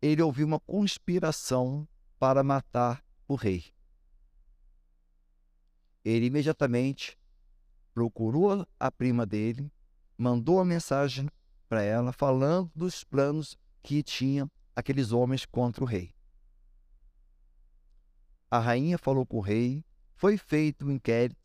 Ele 0.00 0.22
ouviu 0.22 0.46
uma 0.46 0.60
conspiração 0.60 1.86
para 2.18 2.42
matar 2.42 3.04
o 3.26 3.34
rei. 3.34 3.72
Ele 6.08 6.24
imediatamente 6.24 7.18
procurou 7.92 8.66
a 8.80 8.90
prima 8.90 9.26
dele, 9.26 9.70
mandou 10.16 10.54
uma 10.54 10.64
mensagem 10.64 11.28
para 11.68 11.82
ela 11.82 12.14
falando 12.14 12.72
dos 12.74 13.04
planos 13.04 13.58
que 13.82 14.02
tinha 14.02 14.50
aqueles 14.74 15.12
homens 15.12 15.44
contra 15.44 15.84
o 15.84 15.86
rei. 15.86 16.14
A 18.50 18.58
rainha 18.58 18.96
falou 18.96 19.26
com 19.26 19.36
o 19.36 19.42
rei, 19.42 19.84
foi 20.14 20.38
feito 20.38 20.86
um 20.86 20.92
inquérito, 20.92 21.36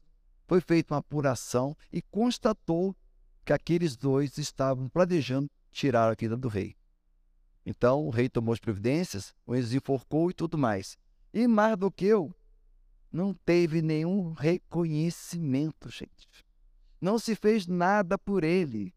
foi 0.48 0.62
feita 0.62 0.94
uma 0.94 1.02
apuração 1.02 1.76
e 1.92 2.02
constatou 2.02 2.96
que 3.44 3.52
aqueles 3.52 3.98
dois 3.98 4.38
estavam 4.38 4.88
planejando 4.88 5.52
tirar 5.74 6.10
a 6.10 6.16
vida 6.16 6.38
do 6.38 6.48
rei. 6.48 6.78
Então 7.66 8.08
o 8.08 8.10
rei 8.10 8.30
tomou 8.30 8.54
as 8.54 8.62
providências, 8.62 9.36
os 9.46 9.74
enforcou 9.74 10.32
e 10.32 10.34
tudo 10.34 10.58
mais. 10.58 10.98
E 11.34 11.46
Mardoqueu 11.50 12.34
não 13.14 13.32
teve 13.32 13.80
nenhum 13.84 14.34
reconhecimento, 14.34 15.88
gente. 15.88 16.28
Não 17.00 17.20
se 17.20 17.36
fez 17.36 17.68
nada 17.68 18.18
por 18.18 18.44
ele. 18.44 18.92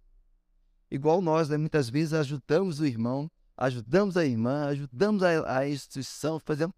Igual 0.90 1.20
nós, 1.20 1.50
né? 1.50 1.58
muitas 1.58 1.90
vezes 1.90 2.14
ajudamos 2.14 2.80
o 2.80 2.86
irmão, 2.86 3.30
ajudamos 3.56 4.16
a 4.16 4.24
irmã, 4.24 4.68
ajudamos 4.68 5.22
a, 5.22 5.58
a 5.58 5.68
instituição, 5.68 6.40
fazemos. 6.40 6.74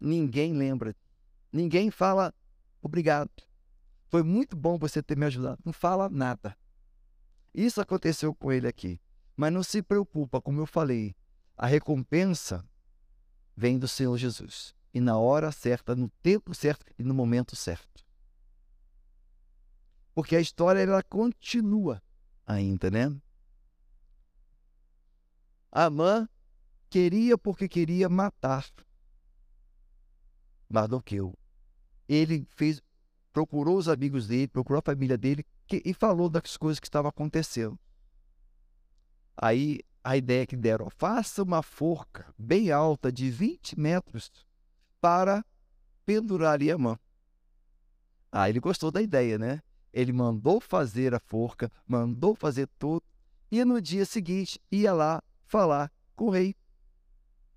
Ninguém 0.00 0.54
lembra. 0.54 0.96
Ninguém 1.52 1.90
fala 1.90 2.32
obrigado. 2.80 3.30
Foi 4.08 4.22
muito 4.22 4.56
bom 4.56 4.78
você 4.78 5.02
ter 5.02 5.16
me 5.16 5.26
ajudado. 5.26 5.60
Não 5.64 5.72
fala 5.72 6.08
nada. 6.08 6.56
Isso 7.52 7.80
aconteceu 7.80 8.34
com 8.34 8.50
ele 8.50 8.66
aqui. 8.66 8.98
Mas 9.36 9.52
não 9.52 9.62
se 9.62 9.82
preocupa, 9.82 10.40
como 10.40 10.60
eu 10.60 10.66
falei, 10.66 11.14
a 11.56 11.66
recompensa 11.66 12.64
vem 13.56 13.78
do 13.78 13.88
Senhor 13.88 14.16
Jesus. 14.16 14.73
E 14.94 15.00
na 15.00 15.18
hora 15.18 15.50
certa, 15.50 15.96
no 15.96 16.08
tempo 16.22 16.54
certo 16.54 16.86
e 16.96 17.02
no 17.02 17.12
momento 17.12 17.56
certo. 17.56 18.06
Porque 20.14 20.36
a 20.36 20.40
história 20.40 20.78
ela 20.78 21.02
continua 21.02 22.00
ainda, 22.46 22.88
né? 22.88 23.20
Amã 25.72 26.28
queria 26.88 27.36
porque 27.36 27.68
queria 27.68 28.08
matar 28.08 28.64
Mardoqueu. 30.68 31.36
Ele 32.08 32.46
fez, 32.50 32.80
procurou 33.32 33.76
os 33.76 33.88
amigos 33.88 34.28
dele, 34.28 34.46
procurou 34.46 34.78
a 34.78 34.82
família 34.82 35.18
dele 35.18 35.44
que, 35.66 35.82
e 35.84 35.92
falou 35.92 36.28
das 36.28 36.56
coisas 36.56 36.78
que 36.78 36.86
estavam 36.86 37.08
acontecendo. 37.08 37.76
Aí 39.36 39.80
a 40.04 40.16
ideia 40.16 40.46
que 40.46 40.56
deram, 40.56 40.88
faça 40.90 41.42
uma 41.42 41.62
forca 41.62 42.32
bem 42.38 42.70
alta 42.70 43.10
de 43.10 43.28
20 43.30 43.78
metros 43.78 44.30
para 45.04 45.44
pendurar 46.06 46.58
Amã. 46.72 46.98
Ah, 48.32 48.48
ele 48.48 48.58
gostou 48.58 48.90
da 48.90 49.02
ideia, 49.02 49.36
né? 49.36 49.60
Ele 49.92 50.14
mandou 50.14 50.62
fazer 50.62 51.14
a 51.14 51.20
forca, 51.20 51.70
mandou 51.86 52.34
fazer 52.34 52.66
tudo, 52.78 53.04
e 53.50 53.62
no 53.66 53.82
dia 53.82 54.06
seguinte 54.06 54.58
ia 54.72 54.94
lá 54.94 55.22
falar 55.44 55.92
com 56.16 56.28
o 56.28 56.30
rei 56.30 56.56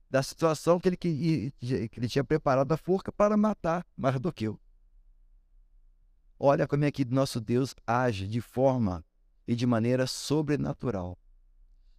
da 0.09 0.21
situação 0.21 0.77
que 0.77 0.89
ele, 0.89 0.97
que, 0.97 1.53
que 1.57 1.89
ele 1.97 2.09
tinha 2.09 2.23
preparado 2.23 2.69
a 2.73 2.75
forca 2.75 3.13
para 3.13 3.37
matar 3.37 3.85
Mardoqueu. 3.95 4.59
Olha 6.37 6.67
como 6.67 6.83
é 6.83 6.91
que 6.91 7.05
nosso 7.05 7.39
Deus 7.39 7.73
age 7.87 8.27
de 8.27 8.41
forma 8.41 9.05
e 9.47 9.55
de 9.55 9.65
maneira 9.65 10.05
sobrenatural. 10.05 11.17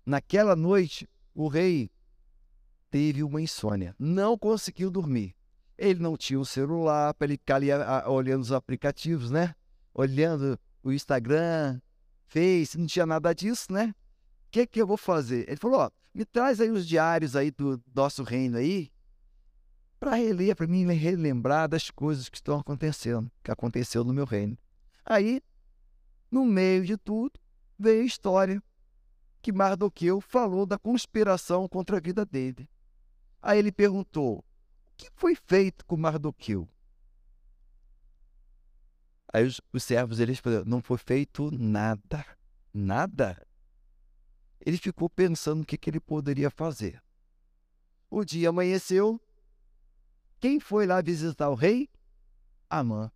Naquela 0.04 0.54
noite, 0.54 1.08
o 1.34 1.48
rei 1.48 1.90
teve 2.90 3.22
uma 3.22 3.40
insônia, 3.40 3.96
não 3.98 4.37
conseguiu 4.37 4.90
dormir. 4.90 5.38
Ele 5.79 6.01
não 6.01 6.17
tinha 6.17 6.38
o 6.38 6.43
um 6.43 6.45
celular 6.45 7.14
para 7.14 7.27
ele 7.27 7.38
ficar 7.38 7.57
ali 7.57 7.69
olhando 8.07 8.43
os 8.43 8.53
aplicativos, 8.53 9.31
né? 9.31 9.55
Olhando 9.95 10.59
o 10.83 10.93
Instagram, 10.93 11.81
Face, 12.27 12.77
não 12.77 12.87
tinha 12.87 13.07
nada 13.07 13.33
disso, 13.33 13.73
né? 13.73 13.95
O 14.47 14.51
que, 14.51 14.67
que 14.67 14.83
eu 14.83 14.87
vou 14.87 14.97
fazer? 14.97 15.49
Ele 15.49 15.57
falou: 15.57 15.81
ó, 15.81 15.91
me 16.12 16.25
traz 16.25 16.61
aí 16.61 16.71
os 16.71 16.87
diários 16.87 17.37
aí 17.37 17.51
do 17.51 17.81
nosso 17.95 18.23
reino 18.23 18.59
aí, 18.59 18.91
para 20.01 20.14
reler, 20.14 20.55
para 20.57 20.67
mim 20.67 20.85
relembrar 20.93 21.69
das 21.69 21.91
coisas 21.91 22.29
que 22.29 22.37
estão 22.37 22.59
acontecendo, 22.59 23.31
que 23.43 23.51
aconteceu 23.51 24.05
no 24.05 24.12
meu 24.12 24.25
reino. 24.25 24.57
Aí, 25.05 25.41
no 26.31 26.45
meio 26.45 26.85
de 26.85 26.97
tudo, 26.97 27.33
veio 27.79 28.03
a 28.03 28.07
história 28.07 28.62
que 29.41 29.53
Mardoqueu 29.53 30.21
falou 30.21 30.67
da 30.67 30.79
conspiração 30.79 31.69
contra 31.69 31.97
a 31.97 32.01
vida 32.01 32.25
dele. 32.25 32.69
Aí 33.41 33.59
ele 33.59 33.73
perguntou: 33.73 34.45
que 34.98 35.08
foi 35.14 35.34
feito 35.34 35.87
com 35.87 35.96
Mardoqueu? 35.96 36.68
Aí 39.32 39.46
os, 39.46 39.62
os 39.72 39.82
servos 39.82 40.20
eles 40.20 40.38
falaram: 40.38 40.66
não 40.66 40.82
foi 40.82 40.98
feito 40.98 41.50
nada. 41.50 42.26
Nada? 42.74 43.48
ele 44.61 44.76
ficou 44.76 45.08
pensando 45.08 45.62
o 45.62 45.64
que, 45.64 45.78
que 45.78 45.88
ele 45.88 46.00
poderia 46.00 46.50
fazer. 46.50 47.02
O 48.11 48.24
dia 48.24 48.50
amanheceu. 48.50 49.20
Quem 50.40 50.61
foi 50.61 50.87
lá 50.87 51.00
visitar 51.00 51.48
o 51.48 51.54
rei? 51.54 51.88
Amã. 52.68 53.11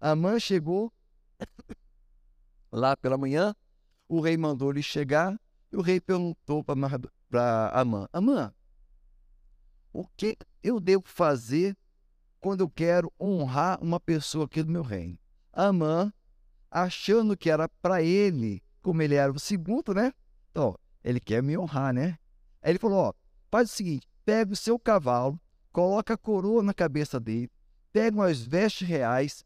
Amã 0.00 0.38
chegou 0.38 0.92
lá 2.72 2.96
pela 2.96 3.18
manhã. 3.18 3.54
O 4.08 4.20
rei 4.20 4.36
mandou 4.36 4.70
ele 4.70 4.82
chegar. 4.82 5.38
E 5.70 5.76
o 5.76 5.82
rei 5.82 6.00
perguntou 6.00 6.64
para 6.64 7.70
Amã: 7.72 8.08
Amã, 8.12 8.54
o 9.92 10.06
que 10.16 10.36
eu 10.62 10.80
devo 10.80 11.04
fazer 11.06 11.76
quando 12.40 12.60
eu 12.60 12.68
quero 12.68 13.12
honrar 13.20 13.82
uma 13.82 13.98
pessoa 13.98 14.44
aqui 14.44 14.62
do 14.62 14.70
meu 14.70 14.82
reino? 14.82 15.18
Amã, 15.52 16.12
achando 16.70 17.36
que 17.36 17.50
era 17.50 17.68
para 17.68 18.02
ele, 18.02 18.62
como 18.82 19.02
ele 19.02 19.14
era 19.14 19.32
o 19.32 19.38
segundo, 19.38 19.94
né? 19.94 20.12
Então, 20.50 20.78
ele 21.02 21.20
quer 21.20 21.42
me 21.42 21.56
honrar, 21.56 21.92
né? 21.92 22.18
Aí 22.62 22.72
ele 22.72 22.78
falou: 22.78 22.98
ó, 22.98 23.12
faz 23.50 23.70
o 23.70 23.74
seguinte: 23.74 24.06
pega 24.24 24.52
o 24.52 24.56
seu 24.56 24.78
cavalo, 24.78 25.40
coloca 25.72 26.14
a 26.14 26.18
coroa 26.18 26.62
na 26.62 26.74
cabeça 26.74 27.18
dele, 27.18 27.50
pega 27.92 28.16
umas 28.16 28.40
vestes 28.40 28.86
reais, 28.86 29.44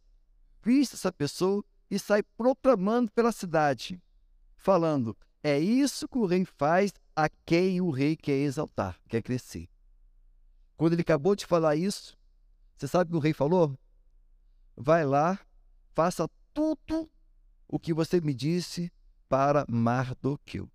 vista 0.62 0.96
essa 0.96 1.12
pessoa 1.12 1.64
e 1.90 1.98
sai 1.98 2.22
proclamando 2.22 3.11
pela 3.12 3.33
cidade, 3.33 4.02
falando: 4.57 5.16
é 5.42 5.59
isso 5.59 6.09
que 6.09 6.18
o 6.18 6.26
rei 6.26 6.44
faz 6.44 6.92
a 7.14 7.28
quem 7.28 7.81
o 7.81 7.90
rei 7.90 8.16
quer 8.16 8.38
exaltar, 8.38 8.98
quer 9.09 9.22
crescer. 9.22 9.68
Quando 10.82 10.94
ele 10.94 11.02
acabou 11.02 11.36
de 11.36 11.46
falar 11.46 11.76
isso, 11.76 12.18
você 12.76 12.88
sabe 12.88 13.06
o 13.06 13.12
que 13.12 13.16
o 13.16 13.20
rei 13.20 13.32
falou? 13.32 13.78
Vai 14.76 15.06
lá, 15.06 15.38
faça 15.94 16.28
tudo 16.52 17.08
o 17.68 17.78
que 17.78 17.94
você 17.94 18.20
me 18.20 18.34
disse 18.34 18.90
para 19.28 19.64
Mardoqueu. 19.68 20.68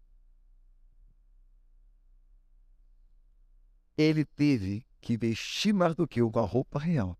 ele 3.98 4.24
teve 4.24 4.86
que 5.02 5.18
vestir 5.18 5.74
Mardoqueu 5.74 6.32
com 6.32 6.40
a 6.40 6.46
roupa 6.46 6.80
real. 6.80 7.20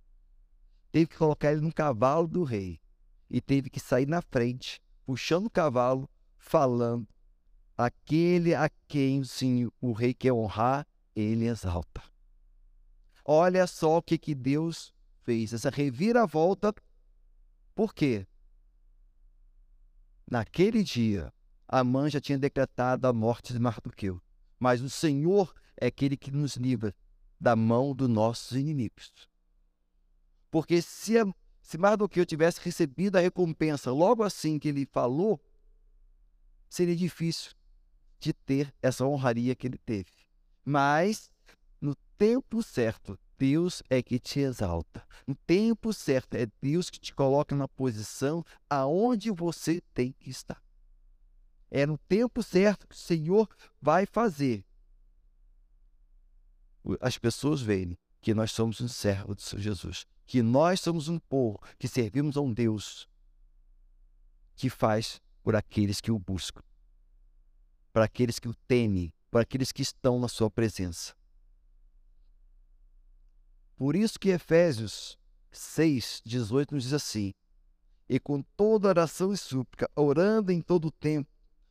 Teve 0.90 1.08
que 1.08 1.18
colocar 1.18 1.52
ele 1.52 1.60
no 1.60 1.74
cavalo 1.74 2.26
do 2.26 2.46
rei. 2.46 2.80
E 3.30 3.42
teve 3.42 3.70
que 3.70 3.82
sair 3.82 4.08
na 4.08 4.22
frente, 4.22 4.82
puxando 5.06 5.48
o 5.48 5.52
cavalo, 5.52 6.10
falando: 6.38 7.06
aquele 7.78 8.56
a 8.56 8.70
quem 8.88 9.26
sim, 9.26 9.70
o 9.82 9.92
rei 9.92 10.14
quer 10.14 10.32
honrar, 10.32 10.88
ele 11.14 11.48
exalta. 11.48 12.02
Olha 13.30 13.68
só 13.68 13.98
o 13.98 14.02
que, 14.02 14.18
que 14.18 14.34
Deus 14.34 14.94
fez, 15.24 15.52
essa 15.52 15.70
reviravolta. 15.70 16.74
Por 17.76 17.94
quê? 17.94 18.26
Naquele 20.26 20.82
dia, 20.82 21.34
Amã 21.68 22.10
já 22.10 22.22
tinha 22.22 22.40
decretado 22.40 23.06
a 23.06 23.12
morte 23.12 23.52
de 23.52 23.60
Mardoqueu. 23.60 24.22
Mas 24.58 24.82
o 24.82 24.90
Senhor 24.90 25.54
é 25.76 25.88
aquele 25.88 26.16
que 26.16 26.32
nos 26.32 26.56
livra 26.56 26.96
da 27.38 27.54
mão 27.54 27.94
dos 27.94 28.08
nossos 28.08 28.58
inimigos. 28.58 29.12
Porque 30.50 30.82
se, 30.82 31.16
se 31.62 31.78
Mardoqueu 31.78 32.26
tivesse 32.26 32.62
recebido 32.62 33.18
a 33.18 33.20
recompensa 33.20 33.92
logo 33.92 34.24
assim 34.24 34.58
que 34.58 34.70
ele 34.70 34.86
falou, 34.86 35.44
seria 36.70 36.96
difícil 36.96 37.52
de 38.22 38.32
ter 38.32 38.74
essa 38.82 39.06
honraria 39.06 39.54
que 39.54 39.68
ele 39.68 39.78
teve. 39.78 40.12
Mas, 40.64 41.30
tempo 42.18 42.64
certo, 42.64 43.20
Deus 43.38 43.84
é 43.90 44.02
que 44.02 44.20
te 44.20 44.40
exalta. 44.40 45.06
No 45.26 45.36
tempo 45.36 45.94
certo, 45.94 46.36
é 46.36 46.48
Deus 46.62 46.90
que 46.90 47.00
te 47.00 47.14
coloca 47.14 47.56
na 47.56 47.68
posição 47.68 48.44
aonde 48.70 49.30
você 49.32 49.82
tem 49.94 50.12
que 50.14 50.30
estar. 50.30 50.62
É 51.70 51.86
no 51.86 51.98
tempo 51.98 52.42
certo 52.42 52.88
que 52.88 52.96
o 52.96 52.98
Senhor 52.98 53.48
vai 53.82 54.06
fazer 54.06 54.66
as 57.02 57.18
pessoas 57.18 57.62
verem 57.62 57.98
que 58.22 58.34
nós 58.34 58.52
somos 58.52 58.80
um 58.80 58.88
servo 58.88 59.36
Senhor 59.38 59.62
Jesus, 59.62 60.06
que 60.26 60.42
nós 60.42 60.80
somos 60.80 61.10
um 61.10 61.20
povo 61.20 61.60
que 61.78 61.88
servimos 61.88 62.38
a 62.38 62.42
um 62.42 62.54
Deus 62.54 63.08
que 64.56 64.70
faz 64.70 65.22
por 65.44 65.56
aqueles 65.56 66.02
que 66.02 66.12
o 66.12 66.18
buscam, 66.18 66.64
para 67.94 68.06
aqueles 68.06 68.40
que 68.40 68.48
o 68.48 68.56
temem, 68.68 69.14
para 69.30 69.42
aqueles 69.42 69.72
que 69.72 69.82
estão 69.82 70.20
na 70.20 70.28
sua 70.28 70.50
presença. 70.50 71.14
Por 73.78 73.96
isso 73.96 74.20
que 74.20 74.30
Efésios 74.30 75.20
6, 75.52 76.24
18 76.26 76.74
nos 76.74 76.84
diz 76.84 76.94
assim: 76.94 77.32
E 78.10 78.20
com 78.20 78.42
toda 78.58 78.90
oração 78.90 79.32
e 79.32 79.38
súplica, 79.38 79.90
orando 79.96 80.52
em 80.52 80.60
todo 80.62 80.86
o 80.86 80.92
tempo, 80.92 81.30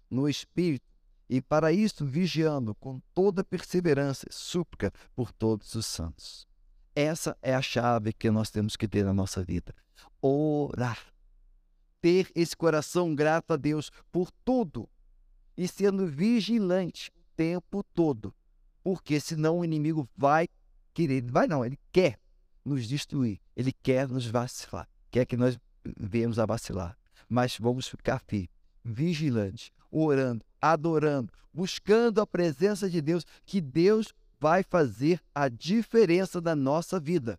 no 0.08 0.28
Espírito, 0.28 0.86
e 1.28 1.42
para 1.42 1.72
isso 1.72 2.06
vigiando 2.06 2.76
com 2.76 3.00
toda 3.12 3.42
perseverança 3.42 4.24
súplica 4.30 4.92
por 5.16 5.32
todos 5.32 5.74
os 5.74 5.84
santos. 5.84 6.46
Essa 6.94 7.36
é 7.42 7.52
a 7.52 7.60
chave 7.60 8.12
que 8.12 8.30
nós 8.30 8.50
temos 8.50 8.76
que 8.76 8.86
ter 8.86 9.04
na 9.04 9.12
nossa 9.12 9.42
vida. 9.42 9.74
Orar. 10.22 11.12
Ter 12.00 12.30
esse 12.36 12.56
coração 12.56 13.14
grato 13.16 13.52
a 13.52 13.56
Deus 13.56 13.90
por 14.12 14.30
tudo 14.44 14.88
e 15.56 15.66
sendo 15.66 16.06
vigilante 16.06 17.10
o 17.10 17.20
tempo 17.36 17.82
todo. 17.92 18.32
Porque 18.84 19.18
senão 19.18 19.58
o 19.58 19.64
inimigo 19.64 20.08
vai 20.16 20.48
querer, 20.96 21.30
vai 21.30 21.46
não, 21.46 21.62
ele 21.62 21.78
quer 21.92 22.18
nos 22.64 22.88
destruir, 22.88 23.38
ele 23.54 23.70
quer 23.70 24.08
nos 24.08 24.24
vacilar, 24.24 24.88
quer 25.10 25.26
que 25.26 25.36
nós 25.36 25.58
venhamos 25.84 26.38
a 26.38 26.46
vacilar. 26.46 26.96
Mas 27.28 27.58
vamos 27.58 27.86
ficar 27.86 28.18
firmes, 28.26 28.48
vigilantes, 28.82 29.70
orando, 29.90 30.42
adorando, 30.60 31.30
buscando 31.52 32.18
a 32.18 32.26
presença 32.26 32.88
de 32.88 33.02
Deus, 33.02 33.26
que 33.44 33.60
Deus 33.60 34.14
vai 34.40 34.62
fazer 34.62 35.20
a 35.34 35.48
diferença 35.48 36.40
da 36.40 36.56
nossa 36.56 36.98
vida, 36.98 37.38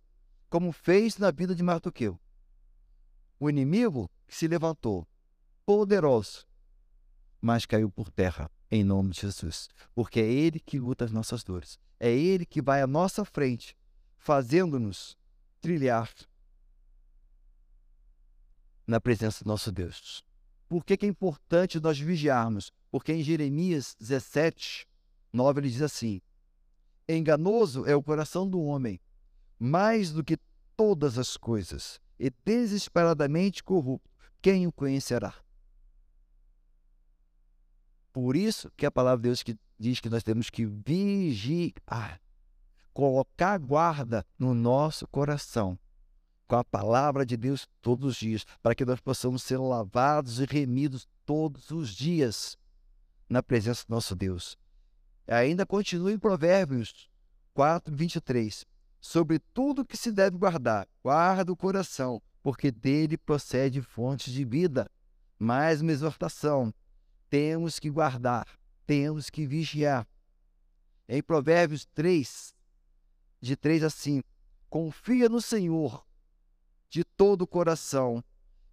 como 0.51 0.71
fez 0.71 1.17
na 1.17 1.31
vida 1.31 1.55
de 1.55 1.63
Mardoqueu. 1.63 2.19
O 3.39 3.49
inimigo 3.49 4.07
que 4.27 4.35
se 4.35 4.47
levantou, 4.47 5.07
poderoso, 5.65 6.45
mas 7.41 7.65
caiu 7.65 7.89
por 7.89 8.11
terra 8.11 8.51
em 8.69 8.83
nome 8.83 9.11
de 9.11 9.21
Jesus, 9.21 9.67
porque 9.95 10.19
é 10.19 10.31
Ele 10.31 10.59
que 10.59 10.79
luta 10.79 11.05
as 11.05 11.11
nossas 11.11 11.43
dores, 11.43 11.79
é 11.99 12.11
Ele 12.11 12.45
que 12.45 12.61
vai 12.61 12.81
à 12.81 12.87
nossa 12.87 13.25
frente, 13.25 13.75
fazendo-nos 14.17 15.17
trilhar 15.61 16.11
na 18.85 19.01
presença 19.01 19.43
do 19.43 19.47
nosso 19.47 19.71
Deus. 19.71 20.23
Por 20.67 20.83
que, 20.83 20.97
que 20.97 21.05
é 21.05 21.09
importante 21.09 21.79
nós 21.79 21.99
vigiarmos? 21.99 22.71
Porque 22.91 23.13
em 23.13 23.23
Jeremias 23.23 23.95
17, 23.99 24.87
9, 25.31 25.61
ele 25.61 25.69
diz 25.69 25.81
assim: 25.81 26.21
Enganoso 27.07 27.85
é 27.85 27.95
o 27.95 28.03
coração 28.03 28.47
do 28.47 28.61
homem, 28.61 28.99
mais 29.57 30.11
do 30.11 30.23
que 30.23 30.37
todas 30.75 31.17
as 31.17 31.37
coisas, 31.37 31.99
e 32.19 32.29
desesperadamente 32.45 33.63
corrupto. 33.63 34.09
Quem 34.41 34.67
o 34.67 34.71
conhecerá? 34.71 35.33
Por 38.11 38.35
isso 38.35 38.71
que 38.75 38.85
a 38.85 38.91
palavra 38.91 39.17
de 39.17 39.23
Deus 39.23 39.43
que 39.43 39.57
diz 39.79 39.99
que 39.99 40.09
nós 40.09 40.23
temos 40.23 40.49
que 40.49 40.65
vigiar, 40.65 42.21
colocar 42.93 43.57
guarda 43.59 44.25
no 44.37 44.53
nosso 44.53 45.07
coração, 45.07 45.77
com 46.47 46.55
a 46.55 46.63
palavra 46.63 47.25
de 47.25 47.37
Deus 47.37 47.67
todos 47.81 48.05
os 48.05 48.15
dias, 48.15 48.45
para 48.61 48.73
que 48.73 48.85
nós 48.85 48.99
possamos 48.99 49.43
ser 49.43 49.57
lavados 49.57 50.39
e 50.39 50.45
remidos 50.45 51.07
todos 51.25 51.71
os 51.71 51.89
dias 51.89 52.57
na 53.29 53.43
presença 53.43 53.83
do 53.87 53.93
nosso 53.93 54.15
Deus. 54.15 54.57
Ainda 55.27 55.65
continua 55.65 56.11
em 56.11 56.17
Provérbios 56.17 57.09
4, 57.53 57.93
23. 57.93 58.65
Sobre 58.99 59.39
tudo 59.39 59.85
que 59.85 59.97
se 59.97 60.11
deve 60.11 60.37
guardar, 60.37 60.87
guarda 61.03 61.51
o 61.51 61.57
coração, 61.57 62.21
porque 62.41 62.71
dele 62.71 63.17
procede 63.17 63.81
fontes 63.81 64.31
de 64.31 64.45
vida. 64.45 64.89
Mais 65.37 65.81
uma 65.81 65.91
exortação. 65.91 66.73
Temos 67.29 67.79
que 67.79 67.89
guardar, 67.89 68.47
temos 68.87 69.29
que 69.29 69.45
vigiar. 69.45 70.07
Em 71.07 71.21
Provérbios 71.21 71.85
3, 71.93 72.55
de 73.39 73.55
3 73.55 73.83
a 73.83 73.89
5, 73.89 74.27
confia 74.69 75.29
no 75.29 75.41
Senhor 75.41 76.05
de 76.89 77.03
todo 77.03 77.43
o 77.43 77.47
coração 77.47 78.23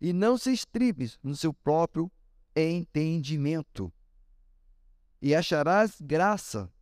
e 0.00 0.12
não 0.12 0.38
se 0.38 0.52
estribe 0.52 1.12
no 1.22 1.36
seu 1.36 1.52
próprio 1.52 2.10
entendimento. 2.54 3.92
E 5.20 5.34
acharás 5.34 6.00
graça 6.00 6.72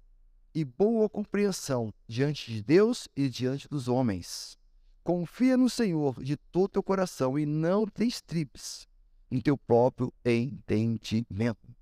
e 0.55 0.65
boa 0.65 1.09
compreensão 1.09 1.93
diante 2.07 2.53
de 2.53 2.63
Deus 2.63 3.09
e 3.17 3.29
diante 3.29 3.69
dos 3.69 3.89
homens. 3.89 4.59
Confia 5.03 5.57
no 5.57 5.71
Senhor 5.71 6.23
de 6.23 6.37
todo 6.37 6.65
o 6.65 6.69
teu 6.69 6.83
coração 6.83 7.39
e 7.39 7.47
não 7.47 7.87
te 7.87 8.07
estribes 8.07 8.87
em 9.31 9.41
teu 9.41 9.57
próprio 9.57 10.13
entendimento. 10.25 11.82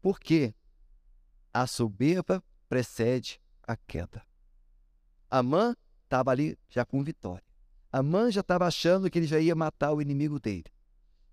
Porque 0.00 0.54
a 1.52 1.66
soberba 1.66 2.42
precede 2.68 3.40
a 3.66 3.76
queda. 3.76 4.22
Amã 5.30 5.74
estava 6.04 6.30
ali 6.30 6.58
já 6.68 6.84
com 6.84 7.02
vitória. 7.02 7.44
Amã 7.92 8.30
já 8.30 8.40
estava 8.40 8.66
achando 8.66 9.10
que 9.10 9.18
ele 9.18 9.26
já 9.26 9.38
ia 9.38 9.54
matar 9.54 9.92
o 9.92 10.00
inimigo 10.02 10.38
dele. 10.38 10.66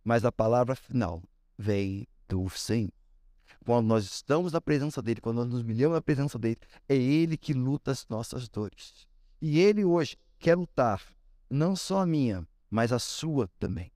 Mas 0.03 0.23
a 0.23 0.31
palavra 0.31 0.75
final 0.75 1.21
vem 1.57 2.07
do 2.27 2.49
Senhor. 2.49 2.91
Quando 3.65 3.87
nós 3.87 4.05
estamos 4.05 4.53
na 4.53 4.61
presença 4.61 5.01
dele, 5.01 5.19
quando 5.19 5.37
nós 5.37 5.47
nos 5.47 5.61
humilhamos 5.61 5.95
na 5.95 6.01
presença 6.01 6.37
dele, 6.37 6.59
é 6.87 6.95
ele 6.95 7.35
que 7.35 7.53
luta 7.53 7.91
as 7.91 8.07
nossas 8.07 8.47
dores. 8.47 9.07
E 9.41 9.59
ele 9.59 9.83
hoje 9.83 10.17
quer 10.37 10.55
lutar, 10.55 11.01
não 11.49 11.75
só 11.75 12.01
a 12.01 12.05
minha, 12.05 12.47
mas 12.69 12.91
a 12.91 12.99
sua 12.99 13.49
também. 13.59 13.91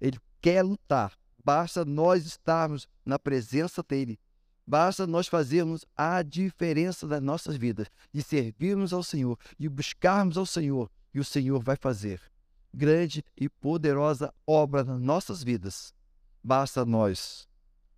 Ele 0.00 0.18
quer 0.40 0.62
lutar. 0.62 1.12
Basta 1.44 1.84
nós 1.84 2.24
estarmos 2.24 2.88
na 3.04 3.18
presença 3.18 3.82
dele. 3.82 4.18
Basta 4.66 5.06
nós 5.06 5.28
fazermos 5.28 5.84
a 5.94 6.22
diferença 6.22 7.06
das 7.06 7.20
nossas 7.20 7.56
vidas, 7.56 7.88
de 8.12 8.22
servirmos 8.22 8.92
ao 8.92 9.02
Senhor, 9.02 9.38
de 9.58 9.68
buscarmos 9.68 10.38
ao 10.38 10.46
Senhor 10.46 10.90
e 11.12 11.20
o 11.20 11.24
Senhor 11.24 11.62
vai 11.62 11.76
fazer 11.76 12.20
grande 12.74 13.24
e 13.36 13.48
poderosa 13.48 14.34
obra 14.46 14.82
nas 14.84 15.00
nossas 15.00 15.42
vidas. 15.42 15.94
Basta 16.42 16.84
nós 16.84 17.48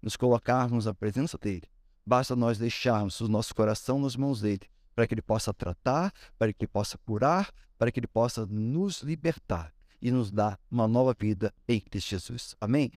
nos 0.03 0.17
colocarmos 0.17 0.85
na 0.85 0.95
presença 0.95 1.39
dele. 1.39 1.65
Basta 2.05 2.37
nós 2.37 2.59
deixarmos 2.59 3.21
o 3.21 3.29
nosso 3.29 3.55
coração 3.55 3.99
nas 3.99 4.15
mãos 4.15 4.41
dele, 4.41 4.69
para 4.95 5.07
que 5.07 5.15
ele 5.15 5.23
possa 5.23 5.53
tratar, 5.53 6.13
para 6.39 6.53
que 6.53 6.65
ele 6.65 6.69
possa 6.69 6.99
curar, 6.99 7.51
para 7.79 7.91
que 7.91 7.99
ele 7.99 8.07
possa 8.07 8.47
nos 8.47 9.03
libertar 9.03 9.73
e 10.01 10.11
nos 10.11 10.31
dar 10.31 10.61
uma 10.71 10.87
nova 10.87 11.17
vida 11.19 11.53
em 11.67 11.81
Cristo 11.81 12.11
Jesus. 12.11 12.55
Amém? 12.61 12.93